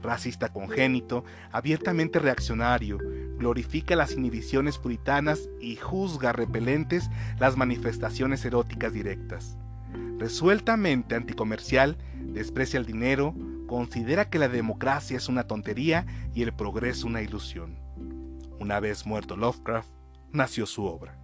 Racista 0.00 0.52
congénito, 0.52 1.24
abiertamente 1.50 2.20
reaccionario, 2.20 2.98
glorifica 3.36 3.96
las 3.96 4.12
inhibiciones 4.12 4.78
puritanas 4.78 5.48
y 5.60 5.74
juzga 5.74 6.30
repelentes 6.30 7.10
las 7.40 7.56
manifestaciones 7.56 8.44
eróticas 8.44 8.92
directas. 8.92 9.56
Resueltamente 10.20 11.16
anticomercial, 11.16 11.96
desprecia 12.28 12.78
el 12.78 12.86
dinero, 12.86 13.34
considera 13.66 14.30
que 14.30 14.38
la 14.38 14.48
democracia 14.48 15.16
es 15.16 15.28
una 15.28 15.48
tontería 15.48 16.06
y 16.32 16.42
el 16.42 16.52
progreso 16.52 17.08
una 17.08 17.22
ilusión. 17.22 17.76
Una 18.60 18.78
vez 18.78 19.04
muerto 19.04 19.36
Lovecraft, 19.36 19.88
nació 20.32 20.66
su 20.66 20.84
obra. 20.84 21.18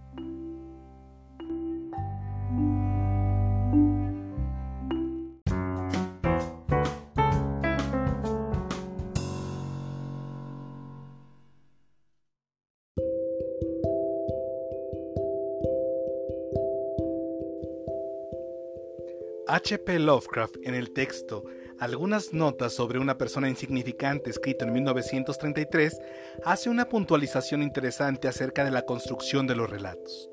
H.P. 19.51 19.97
Lovecraft 19.99 20.57
en 20.63 20.75
el 20.75 20.93
texto 20.93 21.43
algunas 21.79 22.33
notas 22.33 22.73
sobre 22.73 22.99
una 22.99 23.17
persona 23.17 23.49
insignificante 23.49 24.29
escrito 24.29 24.65
en 24.65 24.73
1933, 24.73 25.97
hace 26.43 26.69
una 26.69 26.89
puntualización 26.89 27.63
interesante 27.63 28.27
acerca 28.27 28.65
de 28.65 28.71
la 28.71 28.83
construcción 28.83 29.47
de 29.47 29.55
los 29.55 29.69
relatos. 29.69 30.29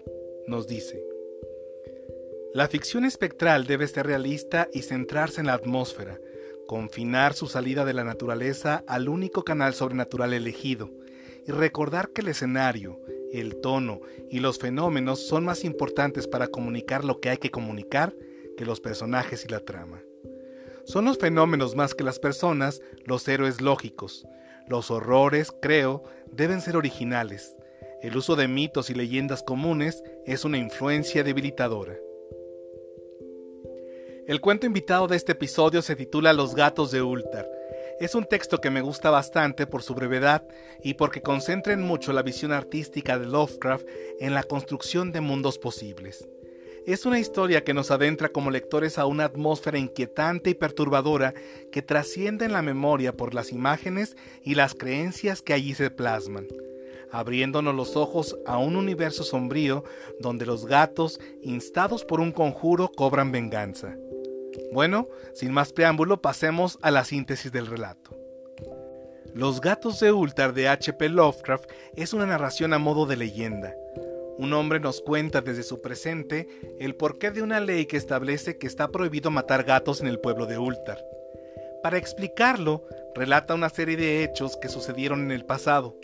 Nos 0.46 0.66
dice, 0.66 1.02
la 2.52 2.68
ficción 2.68 3.04
espectral 3.04 3.66
debe 3.66 3.87
ser 3.87 4.06
realista 4.06 4.68
y 4.72 4.82
centrarse 4.82 5.40
en 5.40 5.46
la 5.46 5.54
atmósfera, 5.54 6.20
confinar 6.66 7.35
su 7.35 7.46
salida 7.46 7.85
de 7.85 7.94
la 7.94 8.02
naturaleza 8.02 8.82
al 8.88 9.09
único 9.09 9.44
canal 9.44 9.74
sobrenatural 9.74 10.32
elegido, 10.32 10.90
y 11.46 11.52
recordar 11.52 12.11
que 12.11 12.22
el 12.22 12.28
escenario, 12.28 13.00
el 13.32 13.61
tono 13.61 14.00
y 14.30 14.40
los 14.40 14.59
fenómenos 14.59 15.20
son 15.20 15.44
más 15.44 15.64
importantes 15.64 16.26
para 16.26 16.48
comunicar 16.48 17.04
lo 17.04 17.20
que 17.20 17.30
hay 17.30 17.37
que 17.37 17.50
comunicar 17.50 18.16
que 18.56 18.64
los 18.64 18.80
personajes 18.80 19.44
y 19.44 19.48
la 19.48 19.61
trama. 19.61 20.05
Son 20.87 21.05
los 21.05 21.18
fenómenos 21.18 21.75
más 21.75 21.96
que 21.96 22.05
las 22.05 22.20
personas 22.20 22.81
los 23.05 23.27
héroes 23.27 23.61
lógicos. 23.61 24.25
Los 24.68 24.92
horrores, 24.92 25.53
creo, 25.61 26.05
deben 26.31 26.61
ser 26.61 26.77
originales. 26.77 27.57
El 28.03 28.16
uso 28.16 28.37
de 28.37 28.46
mitos 28.46 28.88
y 28.88 28.94
leyendas 28.94 29.42
comunes 29.42 30.05
es 30.27 30.44
una 30.44 30.59
influencia 30.59 31.25
debilitadora. 31.25 31.96
El 34.29 34.40
cuento 34.40 34.66
invitado 34.66 35.09
de 35.09 35.16
este 35.16 35.33
episodio 35.33 35.83
se 35.83 35.96
titula 35.96 36.33
Los 36.33 36.55
gatos 36.55 36.92
de 36.92 37.03
Ultar. 37.03 37.51
Es 37.99 38.14
un 38.14 38.25
texto 38.25 38.61
que 38.61 38.70
me 38.70 38.81
gusta 38.81 39.11
bastante 39.11 39.66
por 39.66 39.83
su 39.83 39.92
brevedad 39.92 40.46
y 40.85 40.94
porque 40.94 41.20
concentra 41.20 41.72
en 41.72 41.83
mucho 41.83 42.12
la 42.12 42.22
visión 42.22 42.53
artística 42.53 43.18
de 43.18 43.27
Lovecraft 43.27 43.88
en 44.20 44.35
la 44.35 44.44
construcción 44.44 45.11
de 45.11 45.20
mundos 45.20 45.59
posibles. 45.59 46.29
Es 46.87 47.05
una 47.05 47.18
historia 47.18 47.64
que 47.64 47.75
nos 47.75 47.90
adentra 47.90 48.29
como 48.29 48.53
lectores 48.53 48.96
a 48.96 49.07
una 49.07 49.25
atmósfera 49.25 49.77
inquietante 49.77 50.51
y 50.51 50.55
perturbadora 50.55 51.35
que 51.72 51.83
trasciende 51.83 52.44
en 52.44 52.53
la 52.53 52.62
memoria 52.62 53.16
por 53.16 53.35
las 53.35 53.51
imágenes 53.51 54.16
y 54.44 54.55
las 54.55 54.75
creencias 54.75 55.42
que 55.42 55.53
allí 55.53 55.75
se 55.75 55.90
plasman, 55.90 56.46
abriéndonos 57.11 57.75
los 57.75 57.96
ojos 57.96 58.38
a 58.46 58.59
un 58.59 58.77
universo 58.77 59.25
sombrío 59.25 59.83
donde 60.20 60.46
los 60.46 60.64
gatos, 60.66 61.18
instados 61.42 62.05
por 62.05 62.20
un 62.20 62.31
conjuro, 62.31 62.88
cobran 62.88 63.33
venganza. 63.33 63.96
Bueno, 64.72 65.09
sin 65.35 65.51
más 65.53 65.72
preámbulo, 65.72 66.22
pasemos 66.22 66.79
a 66.83 66.92
la 66.92 67.05
síntesis 67.05 67.51
del 67.51 67.66
relato. 67.66 68.16
Los 69.35 69.61
gatos 69.61 69.99
de 69.99 70.12
Ultar 70.12 70.55
de 70.55 70.68
H.P. 70.68 71.09
Lovecraft 71.09 71.68
es 71.96 72.12
una 72.12 72.27
narración 72.27 72.72
a 72.72 72.79
modo 72.79 73.07
de 73.07 73.16
leyenda 73.16 73.75
un 74.38 74.53
hombre 74.53 74.81
nos 74.81 75.01
cuenta 75.01 75.40
desde 75.40 75.62
su 75.62 75.81
presente 75.81 76.49
el 76.79 76.94
porqué 76.94 77.31
de 77.31 77.42
una 77.42 77.61
ley 77.61 77.87
que 77.87 77.96
establece 77.96 78.59
que 78.59 78.66
está 78.66 78.88
prohibido 78.88 79.31
matar 79.31 79.64
gatos 79.64 80.01
en 80.01 80.07
el 80.07 80.20
pueblo 80.20 80.46
de 80.46 80.59
Ultar. 80.59 81.03
Para 81.83 81.99
explicarlo, 81.99 82.85
relata 83.14 83.55
una 83.55 83.68
serie 83.68 83.96
de 83.96 84.25
hechos 84.25 84.57
que 84.57 84.68
sucedieron 84.68 85.20
en 85.22 85.31
el 85.31 85.44
pasado. 85.44 85.96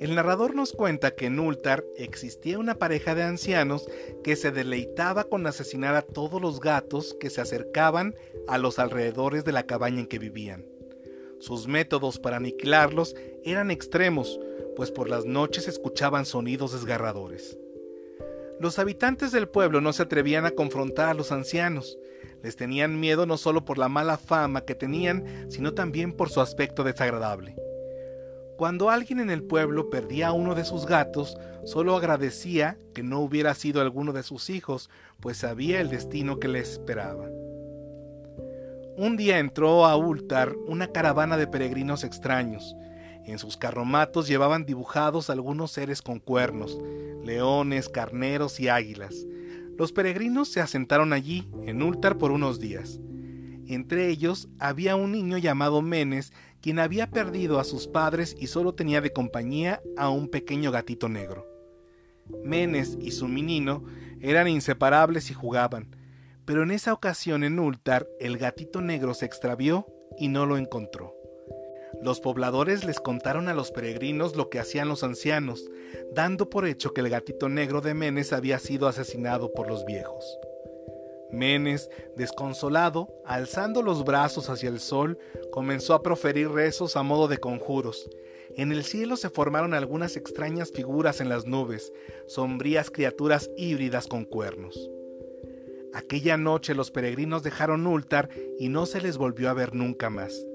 El 0.00 0.14
narrador 0.14 0.54
nos 0.54 0.72
cuenta 0.72 1.10
que 1.10 1.26
en 1.26 1.38
Ultar 1.38 1.84
existía 1.96 2.58
una 2.58 2.76
pareja 2.76 3.14
de 3.14 3.22
ancianos 3.22 3.86
que 4.24 4.34
se 4.34 4.50
deleitaba 4.50 5.24
con 5.24 5.46
asesinar 5.46 5.94
a 5.94 6.02
todos 6.02 6.40
los 6.40 6.58
gatos 6.58 7.14
que 7.20 7.28
se 7.28 7.42
acercaban 7.42 8.16
a 8.48 8.56
los 8.56 8.78
alrededores 8.78 9.44
de 9.44 9.52
la 9.52 9.64
cabaña 9.66 10.00
en 10.00 10.06
que 10.06 10.18
vivían. 10.18 10.64
Sus 11.38 11.68
métodos 11.68 12.18
para 12.18 12.38
aniquilarlos 12.38 13.14
eran 13.44 13.70
extremos, 13.70 14.40
pues 14.80 14.90
por 14.90 15.10
las 15.10 15.26
noches 15.26 15.68
escuchaban 15.68 16.24
sonidos 16.24 16.72
desgarradores. 16.72 17.58
Los 18.58 18.78
habitantes 18.78 19.30
del 19.30 19.46
pueblo 19.46 19.82
no 19.82 19.92
se 19.92 20.04
atrevían 20.04 20.46
a 20.46 20.52
confrontar 20.52 21.10
a 21.10 21.12
los 21.12 21.32
ancianos. 21.32 21.98
Les 22.42 22.56
tenían 22.56 22.98
miedo 22.98 23.26
no 23.26 23.36
solo 23.36 23.66
por 23.66 23.76
la 23.76 23.90
mala 23.90 24.16
fama 24.16 24.62
que 24.62 24.74
tenían, 24.74 25.50
sino 25.50 25.74
también 25.74 26.14
por 26.14 26.30
su 26.30 26.40
aspecto 26.40 26.82
desagradable. 26.82 27.56
Cuando 28.56 28.88
alguien 28.88 29.20
en 29.20 29.28
el 29.28 29.42
pueblo 29.42 29.90
perdía 29.90 30.28
a 30.28 30.32
uno 30.32 30.54
de 30.54 30.64
sus 30.64 30.86
gatos, 30.86 31.36
solo 31.66 31.94
agradecía 31.94 32.78
que 32.94 33.02
no 33.02 33.20
hubiera 33.20 33.52
sido 33.52 33.82
alguno 33.82 34.14
de 34.14 34.22
sus 34.22 34.48
hijos, 34.48 34.88
pues 35.20 35.36
sabía 35.36 35.82
el 35.82 35.90
destino 35.90 36.40
que 36.40 36.48
le 36.48 36.60
esperaba. 36.60 37.28
Un 38.96 39.18
día 39.18 39.40
entró 39.40 39.84
a 39.84 39.94
Ultar 39.98 40.54
una 40.66 40.86
caravana 40.86 41.36
de 41.36 41.46
peregrinos 41.46 42.02
extraños. 42.02 42.74
En 43.30 43.38
sus 43.38 43.56
carromatos 43.56 44.26
llevaban 44.26 44.66
dibujados 44.66 45.30
algunos 45.30 45.70
seres 45.70 46.02
con 46.02 46.18
cuernos, 46.18 46.76
leones, 47.22 47.88
carneros 47.88 48.58
y 48.58 48.68
águilas. 48.68 49.24
Los 49.78 49.92
peregrinos 49.92 50.48
se 50.48 50.60
asentaron 50.60 51.12
allí, 51.12 51.48
en 51.62 51.80
Ultar, 51.80 52.18
por 52.18 52.32
unos 52.32 52.58
días. 52.58 52.98
Entre 53.68 54.08
ellos 54.08 54.48
había 54.58 54.96
un 54.96 55.12
niño 55.12 55.38
llamado 55.38 55.80
Menes, 55.80 56.32
quien 56.60 56.80
había 56.80 57.12
perdido 57.12 57.60
a 57.60 57.64
sus 57.64 57.86
padres 57.86 58.34
y 58.36 58.48
solo 58.48 58.74
tenía 58.74 59.00
de 59.00 59.12
compañía 59.12 59.80
a 59.96 60.08
un 60.08 60.28
pequeño 60.28 60.72
gatito 60.72 61.08
negro. 61.08 61.46
Menes 62.42 62.98
y 63.00 63.12
su 63.12 63.28
menino 63.28 63.84
eran 64.20 64.48
inseparables 64.48 65.30
y 65.30 65.34
jugaban, 65.34 65.94
pero 66.44 66.64
en 66.64 66.72
esa 66.72 66.92
ocasión 66.92 67.44
en 67.44 67.60
Ultar 67.60 68.08
el 68.18 68.38
gatito 68.38 68.80
negro 68.80 69.14
se 69.14 69.26
extravió 69.26 69.86
y 70.18 70.26
no 70.26 70.46
lo 70.46 70.56
encontró. 70.56 71.19
Los 72.02 72.20
pobladores 72.20 72.84
les 72.84 73.00
contaron 73.00 73.48
a 73.48 73.54
los 73.54 73.70
peregrinos 73.70 74.36
lo 74.36 74.48
que 74.48 74.58
hacían 74.58 74.88
los 74.88 75.02
ancianos, 75.02 75.70
dando 76.12 76.48
por 76.48 76.66
hecho 76.66 76.94
que 76.94 77.00
el 77.00 77.10
gatito 77.10 77.48
negro 77.48 77.80
de 77.80 77.94
Menes 77.94 78.32
había 78.32 78.58
sido 78.58 78.88
asesinado 78.88 79.52
por 79.52 79.68
los 79.68 79.84
viejos. 79.84 80.38
Menes, 81.32 81.90
desconsolado, 82.16 83.08
alzando 83.24 83.82
los 83.82 84.04
brazos 84.04 84.50
hacia 84.50 84.68
el 84.68 84.80
sol, 84.80 85.18
comenzó 85.52 85.94
a 85.94 86.02
proferir 86.02 86.50
rezos 86.50 86.96
a 86.96 87.02
modo 87.02 87.28
de 87.28 87.38
conjuros. 87.38 88.08
En 88.56 88.72
el 88.72 88.84
cielo 88.84 89.16
se 89.16 89.30
formaron 89.30 89.74
algunas 89.74 90.16
extrañas 90.16 90.72
figuras 90.72 91.20
en 91.20 91.28
las 91.28 91.46
nubes, 91.46 91.92
sombrías 92.26 92.90
criaturas 92.90 93.50
híbridas 93.56 94.08
con 94.08 94.24
cuernos. 94.24 94.90
Aquella 95.92 96.36
noche 96.36 96.74
los 96.74 96.90
peregrinos 96.90 97.42
dejaron 97.42 97.86
Ultar 97.86 98.28
y 98.58 98.68
no 98.68 98.86
se 98.86 99.00
les 99.00 99.18
volvió 99.18 99.50
a 99.50 99.54
ver 99.54 99.74
nunca 99.74 100.08
más. 100.08 100.46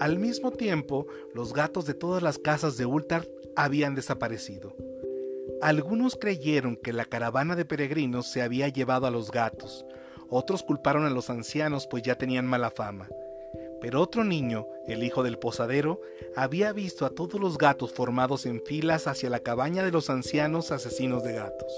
Al 0.00 0.18
mismo 0.18 0.50
tiempo, 0.50 1.06
los 1.34 1.52
gatos 1.52 1.86
de 1.86 1.94
todas 1.94 2.22
las 2.22 2.38
casas 2.38 2.76
de 2.76 2.86
Ultar 2.86 3.26
habían 3.56 3.94
desaparecido. 3.94 4.74
Algunos 5.60 6.16
creyeron 6.16 6.76
que 6.76 6.92
la 6.92 7.04
caravana 7.04 7.56
de 7.56 7.64
peregrinos 7.64 8.26
se 8.26 8.42
había 8.42 8.68
llevado 8.68 9.06
a 9.06 9.10
los 9.10 9.30
gatos, 9.30 9.86
otros 10.34 10.62
culparon 10.62 11.04
a 11.04 11.10
los 11.10 11.28
ancianos 11.28 11.86
pues 11.86 12.02
ya 12.02 12.14
tenían 12.14 12.46
mala 12.46 12.70
fama. 12.70 13.06
Pero 13.82 14.00
otro 14.00 14.24
niño, 14.24 14.66
el 14.86 15.02
hijo 15.04 15.22
del 15.22 15.38
posadero, 15.38 16.00
había 16.34 16.72
visto 16.72 17.04
a 17.04 17.10
todos 17.10 17.38
los 17.38 17.58
gatos 17.58 17.92
formados 17.92 18.46
en 18.46 18.62
filas 18.64 19.06
hacia 19.06 19.28
la 19.28 19.40
cabaña 19.40 19.84
de 19.84 19.90
los 19.90 20.08
ancianos 20.08 20.72
asesinos 20.72 21.22
de 21.22 21.34
gatos. 21.34 21.72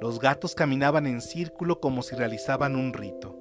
Los 0.00 0.18
gatos 0.18 0.56
caminaban 0.56 1.06
en 1.06 1.20
círculo 1.20 1.78
como 1.78 2.02
si 2.02 2.16
realizaban 2.16 2.74
un 2.74 2.94
rito. 2.94 3.36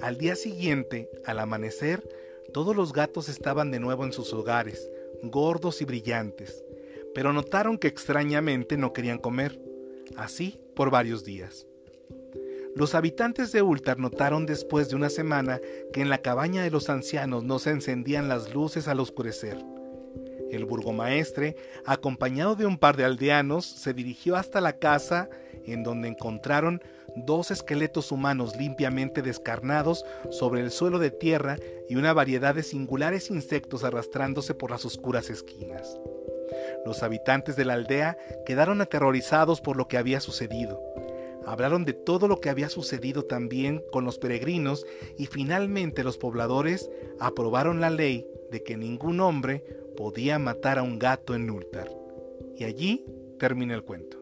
Al 0.00 0.16
día 0.16 0.36
siguiente, 0.36 1.10
al 1.24 1.40
amanecer, 1.40 2.08
todos 2.52 2.76
los 2.76 2.92
gatos 2.92 3.28
estaban 3.28 3.70
de 3.70 3.80
nuevo 3.80 4.04
en 4.04 4.12
sus 4.12 4.32
hogares, 4.32 4.90
gordos 5.22 5.80
y 5.82 5.84
brillantes, 5.84 6.64
pero 7.14 7.32
notaron 7.32 7.78
que 7.78 7.88
extrañamente 7.88 8.76
no 8.76 8.92
querían 8.92 9.18
comer, 9.18 9.60
así 10.16 10.60
por 10.74 10.90
varios 10.90 11.24
días. 11.24 11.66
Los 12.76 12.94
habitantes 12.94 13.50
de 13.50 13.62
Ultar 13.62 13.98
notaron 13.98 14.46
después 14.46 14.88
de 14.88 14.96
una 14.96 15.10
semana 15.10 15.60
que 15.92 16.02
en 16.02 16.08
la 16.08 16.18
cabaña 16.18 16.62
de 16.62 16.70
los 16.70 16.88
ancianos 16.88 17.42
no 17.42 17.58
se 17.58 17.70
encendían 17.70 18.28
las 18.28 18.54
luces 18.54 18.86
al 18.86 19.00
oscurecer. 19.00 19.58
El 20.50 20.64
burgomaestre, 20.64 21.56
acompañado 21.84 22.54
de 22.54 22.66
un 22.66 22.78
par 22.78 22.96
de 22.96 23.04
aldeanos, 23.04 23.66
se 23.66 23.92
dirigió 23.92 24.36
hasta 24.36 24.60
la 24.60 24.78
casa 24.78 25.28
en 25.66 25.82
donde 25.82 26.08
encontraron 26.08 26.82
dos 27.16 27.50
esqueletos 27.50 28.12
humanos 28.12 28.56
limpiamente 28.56 29.22
descarnados 29.22 30.04
sobre 30.30 30.60
el 30.60 30.70
suelo 30.70 30.98
de 30.98 31.10
tierra 31.10 31.56
y 31.88 31.96
una 31.96 32.12
variedad 32.12 32.54
de 32.54 32.62
singulares 32.62 33.30
insectos 33.30 33.84
arrastrándose 33.84 34.54
por 34.54 34.70
las 34.70 34.84
oscuras 34.84 35.30
esquinas. 35.30 35.98
Los 36.84 37.02
habitantes 37.02 37.56
de 37.56 37.64
la 37.64 37.74
aldea 37.74 38.16
quedaron 38.46 38.80
aterrorizados 38.80 39.60
por 39.60 39.76
lo 39.76 39.88
que 39.88 39.98
había 39.98 40.20
sucedido. 40.20 40.82
Hablaron 41.46 41.84
de 41.84 41.94
todo 41.94 42.28
lo 42.28 42.40
que 42.40 42.50
había 42.50 42.68
sucedido 42.68 43.24
también 43.24 43.82
con 43.92 44.04
los 44.04 44.18
peregrinos 44.18 44.86
y 45.16 45.26
finalmente 45.26 46.04
los 46.04 46.18
pobladores 46.18 46.90
aprobaron 47.18 47.80
la 47.80 47.90
ley 47.90 48.26
de 48.50 48.62
que 48.62 48.76
ningún 48.76 49.20
hombre 49.20 49.64
podía 49.96 50.38
matar 50.38 50.78
a 50.78 50.82
un 50.82 50.98
gato 50.98 51.34
en 51.34 51.50
Ultar. 51.50 51.90
Y 52.56 52.64
allí 52.64 53.06
termina 53.38 53.74
el 53.74 53.84
cuento. 53.84 54.19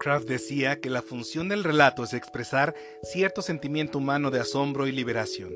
Lovecraft 0.00 0.28
decía 0.28 0.80
que 0.80 0.88
la 0.88 1.02
función 1.02 1.50
del 1.50 1.62
relato 1.62 2.04
es 2.04 2.14
expresar 2.14 2.74
cierto 3.02 3.42
sentimiento 3.42 3.98
humano 3.98 4.30
de 4.30 4.40
asombro 4.40 4.86
y 4.86 4.92
liberación. 4.92 5.52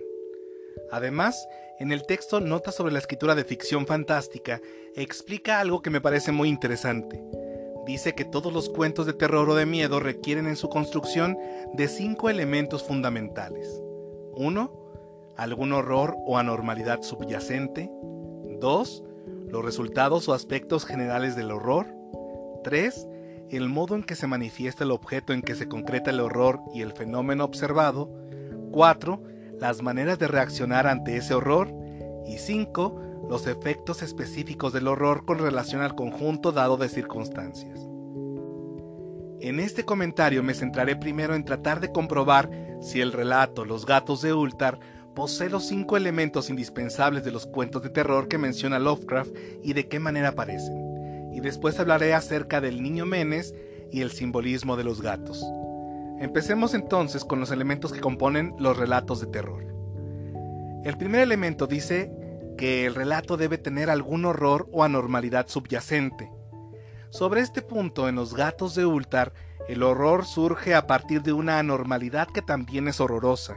Además, 0.93 1.49
en 1.81 1.93
el 1.93 2.05
texto 2.05 2.41
Nota 2.41 2.71
sobre 2.71 2.93
la 2.93 2.99
escritura 2.99 3.35
de 3.35 3.45
ficción 3.45 3.87
fantástica 3.87 4.61
explica 4.97 5.61
algo 5.61 5.81
que 5.81 5.89
me 5.89 6.03
parece 6.03 6.31
muy 6.31 6.51
interesante. 6.51 7.25
Dice 7.87 8.15
que 8.15 8.27
todos 8.27 8.53
los 8.53 8.69
cuentos 8.69 9.07
de 9.07 9.15
terror 9.15 9.49
o 9.49 9.55
de 9.55 9.65
miedo 9.65 9.99
requieren 9.99 10.47
en 10.47 10.57
su 10.57 10.69
construcción 10.69 11.39
de 11.73 11.89
cinco 11.89 12.29
elementos 12.29 12.83
fundamentales. 12.83 13.67
1. 14.35 15.33
Algún 15.39 15.73
horror 15.73 16.17
o 16.27 16.37
anormalidad 16.37 17.01
subyacente. 17.01 17.91
2. 18.61 19.05
Los 19.49 19.65
resultados 19.65 20.29
o 20.29 20.35
aspectos 20.35 20.85
generales 20.85 21.35
del 21.35 21.51
horror. 21.51 21.87
3 22.63 23.09
el 23.51 23.69
modo 23.69 23.95
en 23.95 24.03
que 24.03 24.17
se 24.17 24.27
manifiesta 24.27 24.85
el 24.85 24.91
objeto 24.91 25.33
en 25.33 25.43
que 25.43 25.55
se 25.55 25.69
concreta 25.69 26.11
el 26.11 26.21
horror 26.21 26.61
y 26.75 26.83
el 26.83 26.93
fenómeno 26.93 27.45
observado. 27.45 28.11
4. 28.73 29.23
Las 29.61 29.83
maneras 29.83 30.19
de 30.19 30.29
reaccionar 30.29 30.87
ante 30.87 31.17
ese 31.17 31.35
horror. 31.35 31.73
Y 32.27 32.39
5. 32.39 33.27
Los 33.29 33.47
efectos 33.47 34.03
específicos 34.03 34.73
del 34.73 34.89
horror 34.89 35.25
con 35.25 35.39
relación 35.39 35.83
al 35.83 35.95
conjunto 35.95 36.53
dado 36.53 36.77
de 36.77 36.89
circunstancias. 36.89 37.81
En 39.41 39.61
este 39.61 39.85
comentario 39.85 40.43
me 40.43 40.55
centraré 40.55 40.97
primero 40.97 41.35
en 41.35 41.45
tratar 41.45 41.81
de 41.81 41.93
comprobar 41.93 42.51
si 42.81 43.01
el 43.01 43.13
relato 43.13 43.65
Los 43.65 43.85
gatos 43.85 44.23
de 44.23 44.33
Ultar 44.33 44.79
posee 45.15 45.51
los 45.51 45.67
cinco 45.67 45.97
elementos 45.97 46.51
indispensables 46.51 47.25
de 47.25 47.31
los 47.31 47.47
cuentos 47.47 47.83
de 47.83 47.91
terror 47.91 48.27
que 48.27 48.39
menciona 48.39 48.79
Lovecraft 48.79 49.35
y 49.63 49.75
de 49.75 49.87
qué 49.87 50.01
manera 50.01 50.31
aparecen 50.31 50.84
después 51.45 51.79
hablaré 51.79 52.15
acerca 52.15 52.61
del 52.61 52.83
niño 52.83 53.07
Menes 53.07 53.55
y 53.93 54.01
el 54.01 54.11
simbolismo 54.11 54.77
de 54.77 54.85
los 54.85 55.03
gatos. 55.03 55.45
Empecemos 56.19 56.75
entonces 56.75 57.25
con 57.25 57.39
los 57.39 57.51
elementos 57.51 57.93
que 57.93 58.01
componen 58.01 58.55
los 58.59 58.77
relatos 58.77 59.21
de 59.21 59.27
terror. 59.27 59.67
El 60.85 60.97
primer 60.97 61.21
elemento 61.21 61.67
dice 61.67 62.11
que 62.57 62.87
el 62.87 62.95
relato 62.95 63.37
debe 63.37 63.59
tener 63.59 63.91
algún 63.91 64.25
horror 64.25 64.69
o 64.73 64.85
anormalidad 64.85 65.49
subyacente. 65.49 66.31
Sobre 67.11 67.43
este 67.43 67.63
punto, 67.63 68.09
en 68.09 68.15
los 68.15 68.35
gatos 68.35 68.75
de 68.75 68.87
Ultar, 68.87 69.33
el 69.69 69.83
horror 69.83 70.25
surge 70.25 70.75
a 70.75 70.87
partir 70.87 71.23
de 71.23 71.33
una 71.33 71.59
anormalidad 71.59 72.29
que 72.29 72.43
también 72.43 72.89
es 72.89 73.01
horrorosa. 73.01 73.57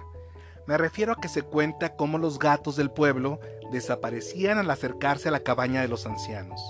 Me 0.67 0.78
refiero 0.78 1.13
a 1.13 1.21
que 1.21 1.30
se 1.30 1.41
cuenta 1.41 1.95
cómo 1.95 2.17
los 2.17 2.38
gatos 2.38 2.76
del 2.76 2.91
pueblo 2.91 3.39
desaparecían 3.71 4.58
al 4.58 4.69
acercarse 4.69 5.30
a 5.30 5.32
la 5.32 5.39
cabaña 5.39 5.82
de 5.82 5.88
los 5.88 6.06
ancianos. 6.06 6.62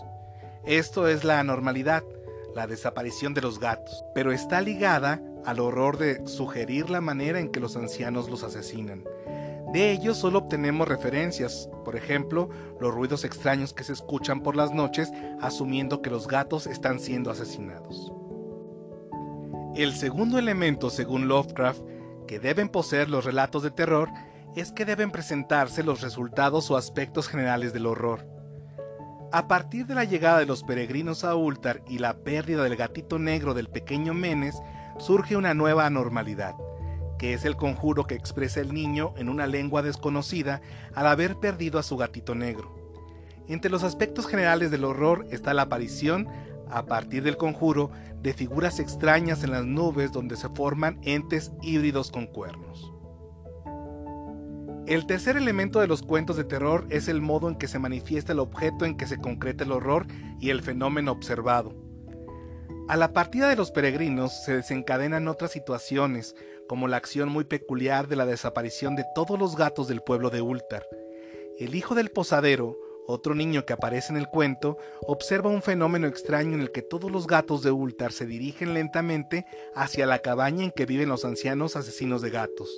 Esto 0.67 1.08
es 1.08 1.23
la 1.23 1.39
anormalidad, 1.39 2.03
la 2.53 2.67
desaparición 2.67 3.34
de 3.34 3.39
los 3.39 3.58
gatos, 3.58 4.03
pero 4.13 4.34
está 4.34 4.60
ligada 4.60 5.21
al 5.45 5.62
horror 5.62 5.97
de 5.97 6.27
sugerir 6.27 6.89
la 6.89 6.99
manera 6.99 7.39
en 7.39 7.53
que 7.53 7.62
los 7.62 7.77
ancianos 7.77 8.30
los 8.30 8.43
asesinan. 8.43 9.06
De 9.71 9.91
ellos 9.93 10.17
solo 10.17 10.39
obtenemos 10.39 10.86
referencias, 10.86 11.69
por 11.86 11.95
ejemplo, 11.95 12.49
los 12.82 12.93
ruidos 12.93 13.23
extraños 13.23 13.71
que 13.71 13.86
se 13.86 13.93
escuchan 13.93 14.43
por 14.43 14.58
las 14.58 14.73
noches 14.73 15.10
asumiendo 15.39 16.01
que 16.01 16.10
los 16.10 16.27
gatos 16.27 16.67
están 16.67 16.99
siendo 16.99 17.32
asesinados. 17.32 18.12
El 19.73 19.95
segundo 19.95 20.38
elemento, 20.38 20.89
según 20.89 21.30
Lovecraft, 21.30 21.80
que 22.27 22.39
deben 22.39 22.67
poseer 22.67 23.10
los 23.10 23.23
relatos 23.23 23.63
de 23.63 23.71
terror 23.71 24.10
es 24.53 24.73
que 24.73 24.84
deben 24.84 25.12
presentarse 25.12 25.82
los 25.82 26.01
resultados 26.01 26.69
o 26.71 26.75
aspectos 26.75 27.30
generales 27.30 27.71
del 27.71 27.86
horror. 27.86 28.37
A 29.33 29.49
partir 29.49 29.85
de 29.85 29.93
la 29.93 30.05
llegada 30.05 30.39
de 30.39 30.45
los 30.45 30.63
peregrinos 30.63 31.25
a 31.25 31.35
Ultar 31.35 31.81
y 31.85 31.99
la 31.99 32.23
pérdida 32.23 32.63
del 32.63 32.77
gatito 32.77 33.19
negro 33.19 33.53
del 33.53 33.67
pequeño 33.67 34.13
Menes, 34.13 34.55
surge 34.99 35.35
una 35.35 35.53
nueva 35.53 35.85
anormalidad, 35.85 36.55
que 37.19 37.33
es 37.33 37.43
el 37.43 37.57
conjuro 37.57 38.05
que 38.07 38.15
expresa 38.15 38.61
el 38.61 38.73
niño 38.73 39.13
en 39.17 39.27
una 39.27 39.45
lengua 39.45 39.81
desconocida 39.81 40.61
al 40.95 41.07
haber 41.07 41.35
perdido 41.35 41.77
a 41.77 41.83
su 41.83 41.97
gatito 41.97 42.35
negro. 42.35 42.73
Entre 43.49 43.69
los 43.69 43.83
aspectos 43.83 44.27
generales 44.27 44.71
del 44.71 44.85
horror 44.85 45.27
está 45.29 45.53
la 45.53 45.63
aparición, 45.63 46.29
a 46.69 46.85
partir 46.85 47.23
del 47.23 47.35
conjuro, 47.35 47.91
de 48.21 48.33
figuras 48.33 48.79
extrañas 48.79 49.43
en 49.43 49.51
las 49.51 49.65
nubes 49.65 50.13
donde 50.13 50.37
se 50.37 50.47
forman 50.49 50.99
entes 51.03 51.51
híbridos 51.61 52.11
con 52.11 52.27
cuernos. 52.27 52.93
El 54.88 55.06
tercer 55.06 55.36
elemento 55.36 55.82
de 55.82 55.88
los 55.88 56.02
cuentos 56.02 56.38
de 56.38 56.45
terror 56.45 56.88
es 56.89 57.10
el 57.10 57.19
modo 57.19 57.50
en 57.50 57.58
que 57.58 57.67
se 57.67 57.78
manifiesta 57.78 58.32
el 58.32 58.39
objeto 58.39 58.86
en 58.86 58.95
que 58.95 59.06
se 59.06 59.17
concreta 59.17 59.65
el 59.65 59.73
horror 59.73 60.08
y 60.39 60.50
el 60.50 60.62
fenómeno 60.62 61.12
observado. 61.12 61.76
A 62.88 62.95
la 62.95 63.12
partida 63.12 63.50
de 63.50 63.58
los 63.58 63.71
peregrinos 63.71 64.45
se 64.45 64.56
desencadenan 64.56 65.28
otras 65.28 65.52
situaciones, 65.52 66.38
como 66.69 66.88
la 66.88 66.95
acción 66.95 67.28
muy 67.28 67.43
peculiar 67.43 68.08
de 68.08 68.15
la 68.15 68.26
desaparición 68.26 68.95
de 68.95 69.04
todos 69.13 69.38
los 69.38 69.58
gatos 69.58 69.89
del 69.89 70.00
pueblo 70.00 70.30
de 70.30 70.41
Ultar. 70.41 70.88
El 71.60 71.76
hijo 71.76 71.93
del 71.93 72.10
posadero, 72.10 72.78
otro 73.08 73.36
niño 73.36 73.65
que 73.65 73.73
aparece 73.73 74.13
en 74.13 74.17
el 74.17 74.30
cuento, 74.30 74.78
observa 75.02 75.50
un 75.50 75.62
fenómeno 75.62 76.08
extraño 76.08 76.54
en 76.54 76.62
el 76.62 76.71
que 76.71 76.82
todos 76.82 77.12
los 77.12 77.28
gatos 77.28 77.62
de 77.62 77.71
Ultar 77.71 78.13
se 78.13 78.26
dirigen 78.26 78.73
lentamente 78.73 79.45
hacia 79.76 80.06
la 80.06 80.19
cabaña 80.19 80.63
en 80.63 80.71
que 80.71 80.86
viven 80.86 81.10
los 81.10 81.26
ancianos 81.26 81.76
asesinos 81.76 82.21
de 82.21 82.30
gatos. 82.30 82.69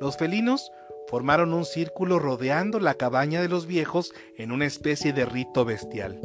Los 0.00 0.16
felinos 0.16 0.72
formaron 1.10 1.52
un 1.52 1.64
círculo 1.64 2.20
rodeando 2.20 2.78
la 2.78 2.94
cabaña 2.94 3.42
de 3.42 3.48
los 3.48 3.66
viejos 3.66 4.12
en 4.36 4.52
una 4.52 4.66
especie 4.66 5.12
de 5.12 5.24
rito 5.24 5.64
bestial. 5.64 6.20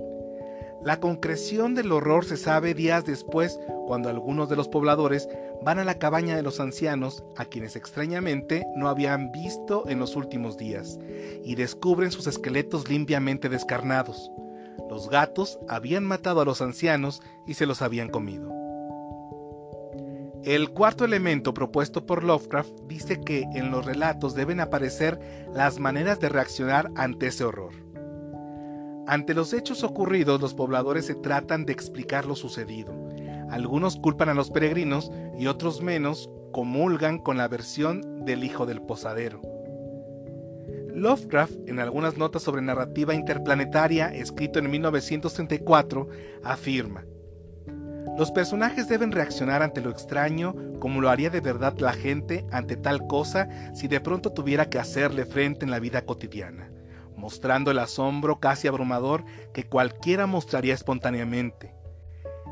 La 0.84 1.00
concreción 1.00 1.74
del 1.74 1.92
horror 1.92 2.26
se 2.26 2.38
sabe 2.38 2.76
días 2.76 3.04
después 3.04 3.60
cuando 3.88 4.10
algunos 4.10 4.48
de 4.48 4.56
los 4.56 4.68
pobladores 4.68 5.28
van 5.64 5.80
a 5.80 5.84
la 5.84 5.98
cabaña 5.98 6.36
de 6.36 6.44
los 6.44 6.60
ancianos, 6.60 7.24
a 7.36 7.46
quienes 7.46 7.76
extrañamente 7.76 8.68
no 8.76 8.88
habían 8.88 9.32
visto 9.32 9.86
en 9.88 9.98
los 9.98 10.16
últimos 10.16 10.58
días, 10.58 11.00
y 11.44 11.56
descubren 11.56 12.12
sus 12.12 12.28
esqueletos 12.28 12.88
limpiamente 12.88 13.50
descarnados. 13.50 14.32
Los 14.88 15.10
gatos 15.10 15.58
habían 15.68 16.06
matado 16.06 16.42
a 16.42 16.46
los 16.46 16.62
ancianos 16.62 17.24
y 17.48 17.56
se 17.56 17.66
los 17.66 17.82
habían 17.82 18.10
comido. 18.10 18.65
El 20.46 20.70
cuarto 20.70 21.06
elemento 21.06 21.56
propuesto 21.56 22.06
por 22.06 22.24
Lovecraft 22.24 22.82
dice 22.88 23.20
que 23.20 23.48
en 23.56 23.72
los 23.72 23.84
relatos 23.84 24.36
deben 24.36 24.60
aparecer 24.60 25.20
las 25.52 25.80
maneras 25.80 26.20
de 26.20 26.30
reaccionar 26.30 26.92
ante 26.96 27.26
ese 27.28 27.46
horror. 27.46 27.74
Ante 29.08 29.34
los 29.34 29.54
hechos 29.54 29.84
ocurridos, 29.84 30.40
los 30.40 30.54
pobladores 30.54 31.08
se 31.08 31.16
tratan 31.16 31.66
de 31.66 31.74
explicar 31.74 32.28
lo 32.28 32.36
sucedido. 32.36 32.94
Algunos 33.50 33.98
culpan 33.98 34.30
a 34.30 34.36
los 34.36 34.52
peregrinos 34.52 35.12
y 35.36 35.48
otros 35.48 35.82
menos 35.82 36.30
comulgan 36.52 37.18
con 37.18 37.38
la 37.38 37.48
versión 37.48 38.24
del 38.24 38.44
hijo 38.44 38.68
del 38.68 38.84
posadero. 38.84 39.42
Lovecraft, 40.94 41.56
en 41.68 41.80
algunas 41.80 42.18
notas 42.18 42.44
sobre 42.44 42.62
narrativa 42.62 43.16
interplanetaria, 43.16 44.10
escrito 44.10 44.60
en 44.60 44.70
1934, 44.70 46.08
afirma, 46.44 47.04
los 48.18 48.32
personajes 48.32 48.88
deben 48.88 49.12
reaccionar 49.12 49.62
ante 49.62 49.82
lo 49.82 49.90
extraño 49.90 50.56
como 50.80 51.02
lo 51.02 51.10
haría 51.10 51.30
de 51.30 51.42
verdad 51.42 51.78
la 51.80 51.94
gente 51.94 52.46
ante 52.52 52.78
tal 52.78 53.08
cosa 53.08 53.50
si 53.74 53.88
de 53.88 54.00
pronto 54.00 54.32
tuviera 54.32 54.70
que 54.70 54.80
hacerle 54.80 55.26
frente 55.26 55.66
en 55.66 55.72
la 55.72 55.80
vida 55.80 56.06
cotidiana, 56.06 56.72
mostrando 57.18 57.72
el 57.72 57.80
asombro 57.80 58.40
casi 58.40 58.68
abrumador 58.68 59.26
que 59.54 59.66
cualquiera 59.66 60.28
mostraría 60.28 60.74
espontáneamente. 60.74 61.74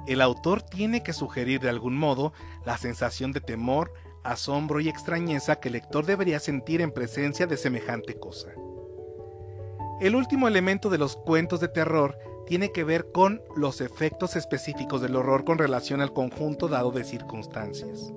El 0.05 0.19
autor 0.19 0.61
tiene 0.61 1.01
que 1.01 1.13
sugerir 1.13 1.61
de 1.61 1.69
algún 1.69 1.97
modo 1.97 2.33
la 2.65 2.77
sensación 2.77 3.31
de 3.31 3.39
temor, 3.39 3.93
asombro 4.25 4.81
y 4.81 4.89
extrañeza 4.89 5.57
que 5.61 5.69
el 5.69 5.73
lector 5.73 6.05
debería 6.05 6.41
sentir 6.41 6.81
en 6.81 6.91
presencia 6.91 7.47
de 7.47 7.55
semejante 7.55 8.19
cosa. 8.19 8.49
El 10.01 10.15
último 10.15 10.49
elemento 10.49 10.89
de 10.89 10.97
los 10.97 11.15
cuentos 11.15 11.61
de 11.61 11.69
terror 11.69 12.17
tiene 12.45 12.71
que 12.71 12.83
ver 12.83 13.11
con 13.11 13.41
los 13.55 13.81
efectos 13.81 14.35
específicos 14.35 15.01
del 15.01 15.15
horror 15.15 15.45
con 15.45 15.57
relación 15.57 16.01
al 16.01 16.13
conjunto 16.13 16.67
dado 16.67 16.91
de 16.91 17.03
circunstancias. 17.03 18.13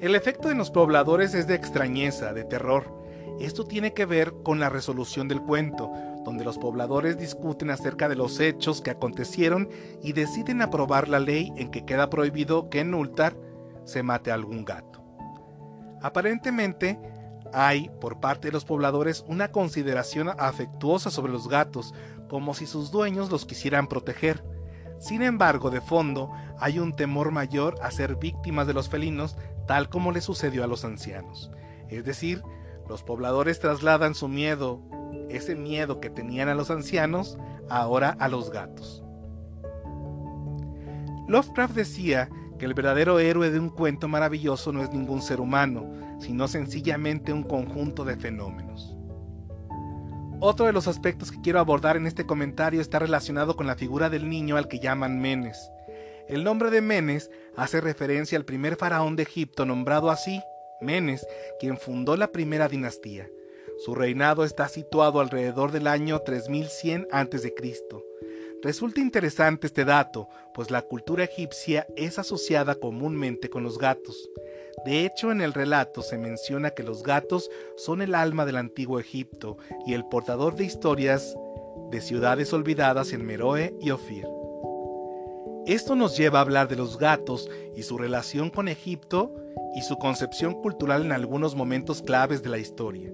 El 0.00 0.14
efecto 0.14 0.48
de 0.48 0.54
los 0.54 0.70
pobladores 0.70 1.34
es 1.34 1.46
de 1.46 1.54
extrañeza, 1.54 2.34
de 2.34 2.44
terror. 2.44 2.84
Esto 3.40 3.64
tiene 3.64 3.94
que 3.94 4.04
ver 4.04 4.34
con 4.42 4.60
la 4.60 4.68
resolución 4.68 5.26
del 5.28 5.42
cuento, 5.42 5.90
donde 6.24 6.44
los 6.44 6.58
pobladores 6.58 7.16
discuten 7.18 7.70
acerca 7.70 8.08
de 8.08 8.16
los 8.16 8.40
hechos 8.40 8.82
que 8.82 8.90
acontecieron 8.90 9.68
y 10.02 10.12
deciden 10.12 10.60
aprobar 10.60 11.08
la 11.08 11.20
ley 11.20 11.52
en 11.56 11.70
que 11.70 11.84
queda 11.84 12.10
prohibido 12.10 12.68
que 12.68 12.80
en 12.80 12.94
Ultar 12.94 13.36
se 13.84 14.02
mate 14.02 14.30
a 14.30 14.34
algún 14.34 14.64
gato. 14.64 15.02
Aparentemente, 16.02 16.98
hay, 17.56 17.90
por 18.02 18.20
parte 18.20 18.48
de 18.48 18.52
los 18.52 18.66
pobladores, 18.66 19.24
una 19.28 19.50
consideración 19.50 20.28
afectuosa 20.38 21.10
sobre 21.10 21.32
los 21.32 21.48
gatos, 21.48 21.94
como 22.28 22.52
si 22.52 22.66
sus 22.66 22.90
dueños 22.90 23.30
los 23.30 23.46
quisieran 23.46 23.86
proteger. 23.86 24.44
Sin 24.98 25.22
embargo, 25.22 25.70
de 25.70 25.80
fondo, 25.80 26.30
hay 26.58 26.78
un 26.78 26.94
temor 26.94 27.30
mayor 27.30 27.76
a 27.80 27.90
ser 27.90 28.16
víctimas 28.16 28.66
de 28.66 28.74
los 28.74 28.90
felinos, 28.90 29.38
tal 29.66 29.88
como 29.88 30.12
le 30.12 30.20
sucedió 30.20 30.64
a 30.64 30.66
los 30.66 30.84
ancianos. 30.84 31.50
Es 31.88 32.04
decir, 32.04 32.42
los 32.90 33.02
pobladores 33.02 33.58
trasladan 33.58 34.14
su 34.14 34.28
miedo, 34.28 34.82
ese 35.30 35.56
miedo 35.56 35.98
que 35.98 36.10
tenían 36.10 36.50
a 36.50 36.54
los 36.54 36.70
ancianos, 36.70 37.38
ahora 37.70 38.18
a 38.20 38.28
los 38.28 38.50
gatos. 38.50 39.02
Lovecraft 41.26 41.74
decía 41.74 42.28
que 42.58 42.66
el 42.66 42.74
verdadero 42.74 43.18
héroe 43.18 43.50
de 43.50 43.58
un 43.58 43.70
cuento 43.70 44.08
maravilloso 44.08 44.72
no 44.72 44.82
es 44.82 44.90
ningún 44.92 45.22
ser 45.22 45.40
humano, 45.40 46.05
sino 46.20 46.48
sencillamente 46.48 47.32
un 47.32 47.42
conjunto 47.42 48.04
de 48.04 48.16
fenómenos. 48.16 48.96
Otro 50.38 50.66
de 50.66 50.72
los 50.72 50.86
aspectos 50.86 51.32
que 51.32 51.40
quiero 51.40 51.60
abordar 51.60 51.96
en 51.96 52.06
este 52.06 52.26
comentario 52.26 52.80
está 52.80 52.98
relacionado 52.98 53.56
con 53.56 53.66
la 53.66 53.74
figura 53.74 54.10
del 54.10 54.28
niño 54.28 54.56
al 54.56 54.68
que 54.68 54.80
llaman 54.80 55.18
Menes. 55.18 55.70
El 56.28 56.44
nombre 56.44 56.70
de 56.70 56.82
Menes 56.82 57.30
hace 57.56 57.80
referencia 57.80 58.36
al 58.36 58.44
primer 58.44 58.76
faraón 58.76 59.16
de 59.16 59.22
Egipto 59.22 59.64
nombrado 59.64 60.10
así, 60.10 60.42
Menes, 60.80 61.26
quien 61.58 61.78
fundó 61.78 62.16
la 62.16 62.32
primera 62.32 62.68
dinastía. 62.68 63.28
Su 63.78 63.94
reinado 63.94 64.44
está 64.44 64.68
situado 64.68 65.20
alrededor 65.20 65.72
del 65.72 65.86
año 65.86 66.20
3100 66.20 67.08
a.C. 67.12 67.54
Resulta 68.62 69.00
interesante 69.00 69.66
este 69.66 69.84
dato, 69.84 70.28
pues 70.54 70.70
la 70.70 70.82
cultura 70.82 71.24
egipcia 71.24 71.86
es 71.96 72.18
asociada 72.18 72.74
comúnmente 72.74 73.48
con 73.48 73.62
los 73.62 73.78
gatos. 73.78 74.30
De 74.84 75.04
hecho, 75.04 75.32
en 75.32 75.40
el 75.40 75.52
relato 75.52 76.02
se 76.02 76.18
menciona 76.18 76.70
que 76.70 76.82
los 76.82 77.02
gatos 77.02 77.50
son 77.76 78.02
el 78.02 78.14
alma 78.14 78.44
del 78.44 78.56
antiguo 78.56 79.00
Egipto 79.00 79.56
y 79.86 79.94
el 79.94 80.04
portador 80.04 80.54
de 80.54 80.64
historias 80.64 81.36
de 81.90 82.00
ciudades 82.00 82.52
olvidadas 82.52 83.12
en 83.12 83.24
Meroe 83.24 83.74
y 83.80 83.90
Ofir. 83.90 84.26
Esto 85.66 85.96
nos 85.96 86.16
lleva 86.16 86.38
a 86.38 86.42
hablar 86.42 86.68
de 86.68 86.76
los 86.76 86.98
gatos 86.98 87.50
y 87.74 87.82
su 87.82 87.98
relación 87.98 88.50
con 88.50 88.68
Egipto 88.68 89.34
y 89.74 89.82
su 89.82 89.98
concepción 89.98 90.54
cultural 90.54 91.04
en 91.04 91.12
algunos 91.12 91.56
momentos 91.56 92.02
claves 92.02 92.42
de 92.42 92.50
la 92.50 92.58
historia. 92.58 93.10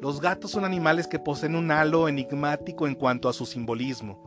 Los 0.00 0.20
gatos 0.20 0.50
son 0.50 0.64
animales 0.64 1.06
que 1.06 1.18
poseen 1.18 1.54
un 1.54 1.70
halo 1.70 2.08
enigmático 2.08 2.86
en 2.86 2.94
cuanto 2.94 3.28
a 3.28 3.32
su 3.32 3.46
simbolismo. 3.46 4.18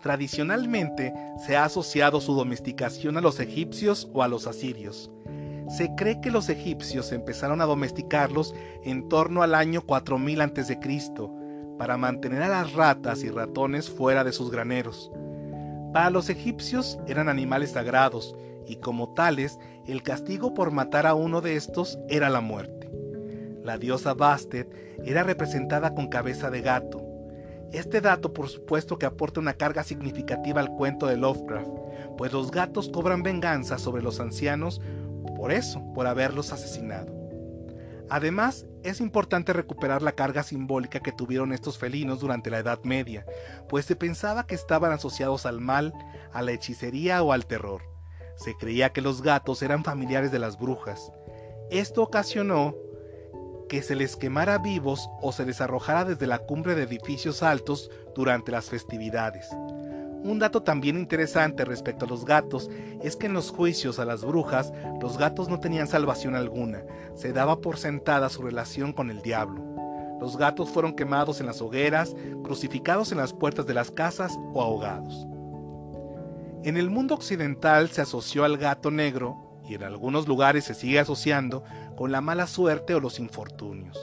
Tradicionalmente 0.00 1.12
se 1.44 1.56
ha 1.56 1.64
asociado 1.64 2.20
su 2.20 2.34
domesticación 2.34 3.16
a 3.16 3.20
los 3.20 3.40
egipcios 3.40 4.08
o 4.14 4.22
a 4.22 4.28
los 4.28 4.46
asirios. 4.46 5.10
Se 5.68 5.94
cree 5.96 6.20
que 6.20 6.30
los 6.30 6.48
egipcios 6.48 7.12
empezaron 7.12 7.60
a 7.60 7.66
domesticarlos 7.66 8.54
en 8.84 9.08
torno 9.08 9.42
al 9.42 9.54
año 9.54 9.82
4000 9.82 10.40
a.C. 10.40 10.78
para 11.78 11.96
mantener 11.96 12.42
a 12.42 12.48
las 12.48 12.72
ratas 12.72 13.24
y 13.24 13.30
ratones 13.30 13.90
fuera 13.90 14.22
de 14.22 14.32
sus 14.32 14.50
graneros. 14.50 15.10
Para 15.92 16.10
los 16.10 16.28
egipcios 16.30 16.98
eran 17.06 17.28
animales 17.28 17.70
sagrados 17.72 18.36
y 18.66 18.76
como 18.76 19.14
tales 19.14 19.58
el 19.86 20.02
castigo 20.02 20.54
por 20.54 20.70
matar 20.70 21.06
a 21.06 21.14
uno 21.14 21.40
de 21.40 21.56
estos 21.56 21.98
era 22.08 22.28
la 22.30 22.40
muerte. 22.40 22.90
La 23.62 23.78
diosa 23.78 24.14
Bastet 24.14 24.68
era 25.04 25.22
representada 25.22 25.94
con 25.94 26.08
cabeza 26.08 26.50
de 26.50 26.60
gato. 26.60 27.02
Este 27.72 28.00
dato 28.00 28.32
por 28.32 28.48
supuesto 28.48 28.98
que 28.98 29.06
aporta 29.06 29.40
una 29.40 29.54
carga 29.54 29.82
significativa 29.82 30.60
al 30.60 30.70
cuento 30.70 31.06
de 31.06 31.16
Lovecraft, 31.16 31.70
pues 32.16 32.32
los 32.32 32.50
gatos 32.50 32.88
cobran 32.88 33.22
venganza 33.22 33.78
sobre 33.78 34.02
los 34.02 34.20
ancianos 34.20 34.80
por 35.36 35.52
eso, 35.52 35.82
por 35.94 36.06
haberlos 36.06 36.52
asesinado. 36.52 37.14
Además, 38.08 38.66
es 38.84 39.00
importante 39.00 39.52
recuperar 39.52 40.00
la 40.00 40.12
carga 40.12 40.42
simbólica 40.42 41.00
que 41.00 41.12
tuvieron 41.12 41.52
estos 41.52 41.76
felinos 41.76 42.20
durante 42.20 42.50
la 42.50 42.58
Edad 42.58 42.78
Media, 42.84 43.26
pues 43.68 43.84
se 43.84 43.96
pensaba 43.96 44.46
que 44.46 44.54
estaban 44.54 44.92
asociados 44.92 45.44
al 45.44 45.60
mal, 45.60 45.92
a 46.32 46.42
la 46.42 46.52
hechicería 46.52 47.22
o 47.22 47.32
al 47.32 47.46
terror. 47.46 47.82
Se 48.36 48.54
creía 48.56 48.92
que 48.92 49.00
los 49.00 49.22
gatos 49.22 49.62
eran 49.62 49.82
familiares 49.82 50.30
de 50.30 50.38
las 50.38 50.58
brujas. 50.58 51.12
Esto 51.70 52.02
ocasionó 52.02 52.76
que 53.68 53.82
se 53.82 53.96
les 53.96 54.14
quemara 54.14 54.58
vivos 54.58 55.10
o 55.20 55.32
se 55.32 55.44
les 55.44 55.60
arrojara 55.60 56.04
desde 56.04 56.28
la 56.28 56.38
cumbre 56.38 56.76
de 56.76 56.84
edificios 56.84 57.42
altos 57.42 57.90
durante 58.14 58.52
las 58.52 58.66
festividades. 58.66 59.48
Un 60.26 60.40
dato 60.40 60.64
también 60.64 60.98
interesante 60.98 61.64
respecto 61.64 62.04
a 62.04 62.08
los 62.08 62.24
gatos 62.24 62.68
es 63.00 63.14
que 63.14 63.26
en 63.26 63.32
los 63.32 63.52
juicios 63.52 64.00
a 64.00 64.04
las 64.04 64.24
brujas 64.24 64.72
los 65.00 65.18
gatos 65.18 65.48
no 65.48 65.60
tenían 65.60 65.86
salvación 65.86 66.34
alguna, 66.34 66.82
se 67.14 67.32
daba 67.32 67.60
por 67.60 67.78
sentada 67.78 68.28
su 68.28 68.42
relación 68.42 68.92
con 68.92 69.12
el 69.12 69.22
diablo. 69.22 69.62
Los 70.20 70.36
gatos 70.36 70.70
fueron 70.70 70.96
quemados 70.96 71.38
en 71.38 71.46
las 71.46 71.62
hogueras, 71.62 72.16
crucificados 72.42 73.12
en 73.12 73.18
las 73.18 73.34
puertas 73.34 73.66
de 73.66 73.74
las 73.74 73.92
casas 73.92 74.36
o 74.52 74.60
ahogados. 74.60 75.28
En 76.64 76.76
el 76.76 76.90
mundo 76.90 77.14
occidental 77.14 77.88
se 77.90 78.00
asoció 78.00 78.42
al 78.42 78.56
gato 78.56 78.90
negro, 78.90 79.36
y 79.68 79.74
en 79.74 79.84
algunos 79.84 80.26
lugares 80.26 80.64
se 80.64 80.74
sigue 80.74 80.98
asociando, 80.98 81.62
con 81.96 82.10
la 82.10 82.20
mala 82.20 82.48
suerte 82.48 82.96
o 82.96 83.00
los 83.00 83.20
infortunios. 83.20 83.96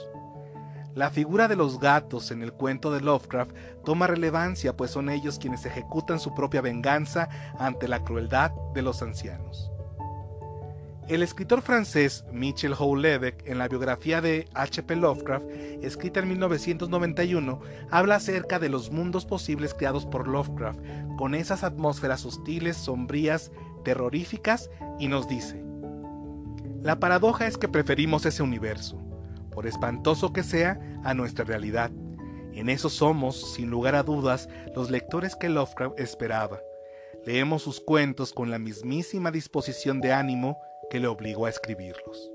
La 0.94 1.10
figura 1.10 1.48
de 1.48 1.56
los 1.56 1.80
gatos 1.80 2.30
en 2.30 2.42
el 2.42 2.52
cuento 2.52 2.92
de 2.92 3.00
Lovecraft 3.00 3.50
toma 3.84 4.06
relevancia 4.06 4.76
pues 4.76 4.92
son 4.92 5.10
ellos 5.10 5.40
quienes 5.40 5.66
ejecutan 5.66 6.20
su 6.20 6.34
propia 6.34 6.60
venganza 6.60 7.28
ante 7.58 7.88
la 7.88 8.04
crueldad 8.04 8.52
de 8.74 8.82
los 8.82 9.02
ancianos. 9.02 9.72
El 11.08 11.22
escritor 11.22 11.60
francés 11.62 12.24
Michel 12.32 12.74
Houellebecq, 12.74 13.46
en 13.46 13.58
la 13.58 13.68
biografía 13.68 14.22
de 14.22 14.48
H.P. 14.54 14.96
Lovecraft, 14.96 15.44
escrita 15.82 16.20
en 16.20 16.28
1991, 16.28 17.60
habla 17.90 18.14
acerca 18.14 18.58
de 18.58 18.70
los 18.70 18.90
mundos 18.90 19.26
posibles 19.26 19.74
creados 19.74 20.06
por 20.06 20.28
Lovecraft, 20.28 20.80
con 21.18 21.34
esas 21.34 21.62
atmósferas 21.62 22.24
hostiles, 22.24 22.76
sombrías, 22.78 23.52
terroríficas, 23.84 24.70
y 24.98 25.08
nos 25.08 25.28
dice, 25.28 25.62
La 26.82 27.00
paradoja 27.00 27.48
es 27.48 27.58
que 27.58 27.68
preferimos 27.68 28.24
ese 28.24 28.42
universo, 28.42 29.03
por 29.54 29.66
espantoso 29.66 30.32
que 30.32 30.42
sea, 30.42 30.80
a 31.04 31.14
nuestra 31.14 31.44
realidad. 31.44 31.90
En 32.52 32.68
eso 32.68 32.88
somos, 32.88 33.54
sin 33.54 33.70
lugar 33.70 33.94
a 33.94 34.02
dudas, 34.02 34.48
los 34.74 34.90
lectores 34.90 35.36
que 35.36 35.48
Lovecraft 35.48 35.98
esperaba. 35.98 36.60
Leemos 37.24 37.62
sus 37.62 37.80
cuentos 37.80 38.32
con 38.32 38.50
la 38.50 38.58
mismísima 38.58 39.30
disposición 39.30 40.00
de 40.00 40.12
ánimo 40.12 40.58
que 40.90 41.00
le 41.00 41.06
obligó 41.06 41.46
a 41.46 41.50
escribirlos. 41.50 42.33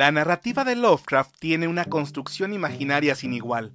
La 0.00 0.10
narrativa 0.10 0.64
de 0.64 0.76
Lovecraft 0.76 1.36
tiene 1.38 1.68
una 1.68 1.84
construcción 1.84 2.54
imaginaria 2.54 3.14
sin 3.14 3.34
igual 3.34 3.74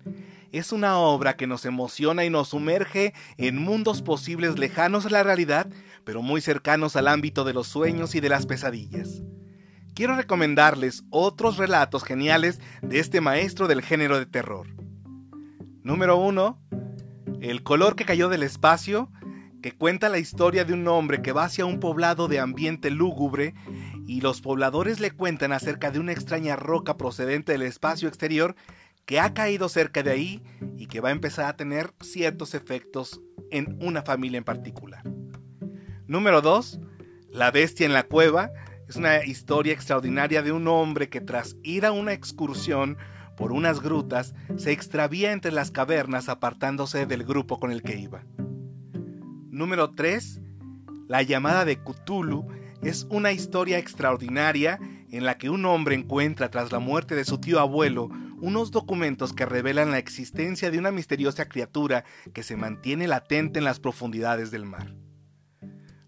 es 0.52 0.72
una 0.72 0.98
obra 0.98 1.36
que 1.36 1.46
nos 1.46 1.66
emociona 1.66 2.26
y 2.26 2.32
nos 2.32 2.48
sumerge 2.48 3.14
en 3.38 3.60
mundos 3.60 4.02
posibles 4.02 4.58
lejanos 4.58 5.06
a 5.06 5.12
la 5.12 5.22
realidad, 5.22 5.68
pero 6.04 6.24
muy 6.24 6.42
cercanos 6.42 6.96
al 6.96 7.10
ámbito 7.10 7.44
de 7.44 7.54
los 7.54 7.68
sueños 7.68 8.16
y 8.16 8.22
de 8.22 8.30
las 8.30 8.48
pesadillas. 8.48 9.22
Quiero 9.94 10.16
recomendarles 10.16 11.04
otros 11.12 11.58
relatos 11.58 12.04
geniales 12.04 12.60
de 12.82 12.98
este 12.98 13.22
maestro 13.22 13.68
del 13.68 13.84
género 13.84 14.18
de 14.18 14.26
terror. 14.26 14.66
Número 15.84 16.18
1. 16.18 16.60
El 17.40 17.62
color 17.62 17.96
que 17.96 18.06
cayó 18.06 18.30
del 18.30 18.42
espacio, 18.42 19.12
que 19.62 19.74
cuenta 19.74 20.10
la 20.10 20.18
historia 20.18 20.66
de 20.66 20.74
un 20.74 20.88
hombre 20.88 21.22
que 21.22 21.34
va 21.34 21.44
hacia 21.44 21.68
un 21.68 21.80
poblado 21.80 22.28
de 22.28 22.40
ambiente 22.40 22.90
lúgubre 22.90 23.54
y 24.08 24.22
los 24.22 24.42
pobladores 24.42 25.00
le 25.00 25.12
cuentan 25.12 25.52
acerca 25.52 25.92
de 25.92 26.00
una 26.00 26.12
extraña 26.12 26.56
roca 26.56 26.98
procedente 26.98 27.54
del 27.54 27.64
espacio 27.64 28.08
exterior 28.08 28.56
que 29.06 29.20
ha 29.20 29.34
caído 29.34 29.70
cerca 29.70 30.04
de 30.04 30.12
ahí 30.12 30.44
y 30.78 30.88
que 30.88 31.00
va 31.00 31.10
a 31.10 31.14
empezar 31.14 31.46
a 31.46 31.56
tener 31.56 31.94
ciertos 32.02 32.54
efectos 32.54 33.22
en 33.52 33.78
una 33.82 34.02
familia 34.02 34.38
en 34.38 34.44
particular. 34.44 35.04
Número 36.08 36.42
2. 36.42 36.80
La 37.30 37.52
bestia 37.52 37.86
en 37.86 37.94
la 37.94 38.04
cueva 38.04 38.52
es 38.88 38.96
una 38.96 39.24
historia 39.24 39.74
extraordinaria 39.74 40.42
de 40.42 40.52
un 40.52 40.68
hombre 40.68 41.10
que 41.10 41.22
tras 41.22 41.58
ir 41.64 41.86
a 41.86 41.92
una 41.92 42.14
excursión 42.14 42.98
por 43.36 43.52
unas 43.52 43.82
grutas 43.82 44.34
se 44.56 44.72
extravía 44.72 45.32
entre 45.32 45.52
las 45.52 45.72
cavernas 45.72 46.30
apartándose 46.30 47.06
del 47.06 47.24
grupo 47.24 47.60
con 47.60 47.72
el 47.72 47.82
que 47.82 47.98
iba. 47.98 48.24
Número 49.50 49.92
3. 49.92 50.42
La 51.08 51.22
llamada 51.22 51.66
de 51.66 51.78
Cthulhu 51.78 52.48
es 52.86 53.08
una 53.10 53.32
historia 53.32 53.80
extraordinaria 53.80 54.80
en 55.10 55.26
la 55.26 55.40
que 55.40 55.50
un 55.50 55.66
hombre 55.66 55.96
encuentra 55.96 56.52
tras 56.52 56.72
la 56.72 56.78
muerte 56.78 57.16
de 57.16 57.26
su 57.26 57.40
tío 57.40 57.60
abuelo 57.60 58.10
unos 58.40 58.70
documentos 58.70 59.34
que 59.34 59.46
revelan 59.46 59.90
la 59.90 59.98
existencia 59.98 60.70
de 60.70 60.78
una 60.78 60.92
misteriosa 60.92 61.50
criatura 61.50 62.06
que 62.32 62.44
se 62.44 62.56
mantiene 62.56 63.08
latente 63.08 63.58
en 63.58 63.66
las 63.66 63.80
profundidades 63.80 64.52
del 64.52 64.66
mar. 64.66 64.94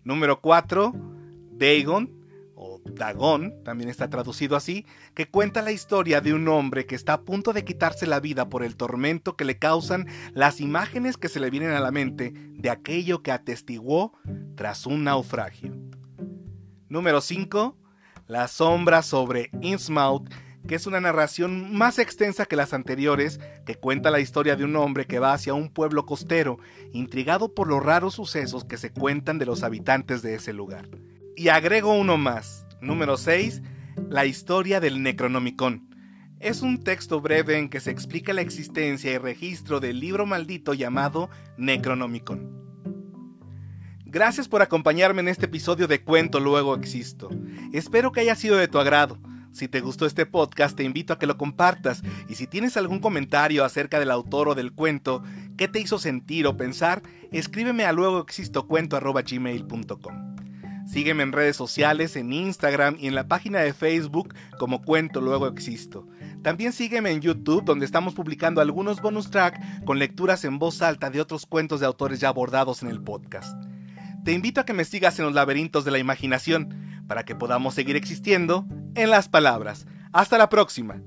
Número 0.04 0.40
4. 0.40 0.94
Dagon, 1.54 2.12
o 2.54 2.80
Dagon, 2.86 3.64
también 3.64 3.90
está 3.90 4.10
traducido 4.12 4.56
así, 4.56 4.86
que 5.16 5.28
cuenta 5.28 5.64
la 5.64 5.72
historia 5.72 6.22
de 6.22 6.36
un 6.36 6.48
hombre 6.48 6.86
que 6.86 6.94
está 6.94 7.14
a 7.14 7.22
punto 7.22 7.54
de 7.54 7.66
quitarse 7.66 8.06
la 8.06 8.20
vida 8.20 8.50
por 8.50 8.64
el 8.64 8.76
tormento 8.76 9.36
que 9.36 9.46
le 9.46 9.58
causan 9.58 10.06
las 10.34 10.62
imágenes 10.62 11.18
que 11.18 11.30
se 11.30 11.40
le 11.40 11.50
vienen 11.50 11.72
a 11.72 11.80
la 11.80 11.90
mente 11.90 12.34
de 12.36 12.70
aquello 12.70 13.24
que 13.24 13.32
atestiguó 13.32 14.14
tras 14.56 14.86
un 14.86 15.06
naufragio. 15.06 15.74
Número 16.90 17.22
5. 17.22 17.78
La 18.28 18.48
sombra 18.48 19.02
sobre 19.02 19.50
Innsmouth 19.62 20.30
que 20.68 20.76
es 20.76 20.86
una 20.86 21.00
narración 21.00 21.74
más 21.74 21.98
extensa 21.98 22.46
que 22.46 22.56
las 22.56 22.74
anteriores, 22.74 23.40
que 23.66 23.76
cuenta 23.76 24.12
la 24.12 24.20
historia 24.20 24.56
de 24.56 24.66
un 24.66 24.76
hombre 24.76 25.06
que 25.06 25.18
va 25.18 25.34
hacia 25.34 25.54
un 25.54 25.70
pueblo 25.70 26.06
costero, 26.06 26.60
intrigado 26.92 27.54
por 27.56 27.68
los 27.68 27.82
raros 27.82 28.16
sucesos 28.16 28.66
que 28.66 28.78
se 28.78 28.92
cuentan 28.92 29.40
de 29.40 29.46
los 29.46 29.64
habitantes 29.64 30.22
de 30.22 30.36
ese 30.36 30.54
lugar. 30.54 30.90
Y 31.36 31.48
agrego 31.50 31.94
uno 31.94 32.18
más, 32.18 32.68
número 32.82 33.18
6, 33.18 33.62
la 34.10 34.26
historia 34.26 34.80
del 34.80 35.02
Necronomicon. 35.02 35.90
Es 36.40 36.62
un 36.62 36.84
texto 36.84 37.22
breve 37.22 37.58
en 37.58 37.70
que 37.70 37.80
se 37.80 37.90
explica 37.90 38.34
la 38.34 38.42
existencia 38.42 39.12
y 39.12 39.18
registro 39.18 39.80
del 39.80 40.00
libro 40.00 40.26
maldito 40.26 40.74
llamado 40.74 41.30
Necronomicon. 41.58 42.67
Gracias 44.10 44.48
por 44.48 44.62
acompañarme 44.62 45.20
en 45.20 45.28
este 45.28 45.48
episodio 45.48 45.86
de 45.86 46.02
Cuento 46.02 46.40
Luego 46.40 46.76
Existo. 46.76 47.28
Espero 47.74 48.14
que 48.14 48.22
haya 48.22 48.36
sido 48.36 48.56
de 48.56 48.70
tu 48.70 48.80
agrado. 48.80 49.20
Si 49.52 49.68
te 49.68 49.82
gustó 49.82 50.06
este 50.06 50.26
podcast, 50.26 50.78
te 50.78 50.84
invito 50.84 51.12
a 51.12 51.20
que 51.20 51.28
lo 51.28 51.38
compartas 51.38 52.04
y 52.30 52.36
si 52.36 52.48
tienes 52.48 52.78
algún 52.78 53.00
comentario 53.00 53.66
acerca 53.66 54.00
del 54.00 54.12
autor 54.12 54.48
o 54.48 54.56
del 54.56 54.72
cuento, 54.72 55.24
qué 55.58 55.68
te 55.68 55.82
hizo 55.82 56.00
sentir 56.00 56.48
o 56.48 56.56
pensar, 56.56 57.02
escríbeme 57.34 57.84
a 57.84 57.92
luegoexistocuento.gmail.com. 57.92 60.38
Sígueme 60.88 61.24
en 61.24 61.34
redes 61.34 61.58
sociales, 61.58 62.16
en 62.16 62.32
Instagram 62.32 62.96
y 62.98 63.08
en 63.08 63.16
la 63.16 63.28
página 63.28 63.60
de 63.60 63.74
Facebook 63.74 64.34
como 64.58 64.84
Cuento 64.84 65.20
Luego 65.20 65.48
Existo. 65.48 66.08
También 66.44 66.72
sígueme 66.72 67.12
en 67.12 67.20
YouTube 67.20 67.66
donde 67.66 67.86
estamos 67.86 68.14
publicando 68.14 68.62
algunos 68.62 69.02
bonus 69.02 69.30
track 69.30 69.84
con 69.84 70.00
lecturas 70.00 70.46
en 70.46 70.60
voz 70.60 70.82
alta 70.82 71.10
de 71.10 71.20
otros 71.20 71.46
cuentos 71.46 71.82
de 71.82 71.88
autores 71.88 72.22
ya 72.22 72.30
abordados 72.30 72.84
en 72.84 72.90
el 72.90 73.02
podcast. 73.02 73.62
Te 74.28 74.34
invito 74.34 74.60
a 74.60 74.66
que 74.66 74.74
me 74.74 74.84
sigas 74.84 75.18
en 75.20 75.24
los 75.24 75.34
laberintos 75.34 75.86
de 75.86 75.92
la 75.92 76.00
imaginación 76.00 77.06
para 77.08 77.24
que 77.24 77.34
podamos 77.34 77.74
seguir 77.74 77.96
existiendo 77.96 78.68
en 78.94 79.10
las 79.10 79.30
palabras. 79.30 79.88
Hasta 80.12 80.38
la 80.38 80.50
próxima. 80.50 81.02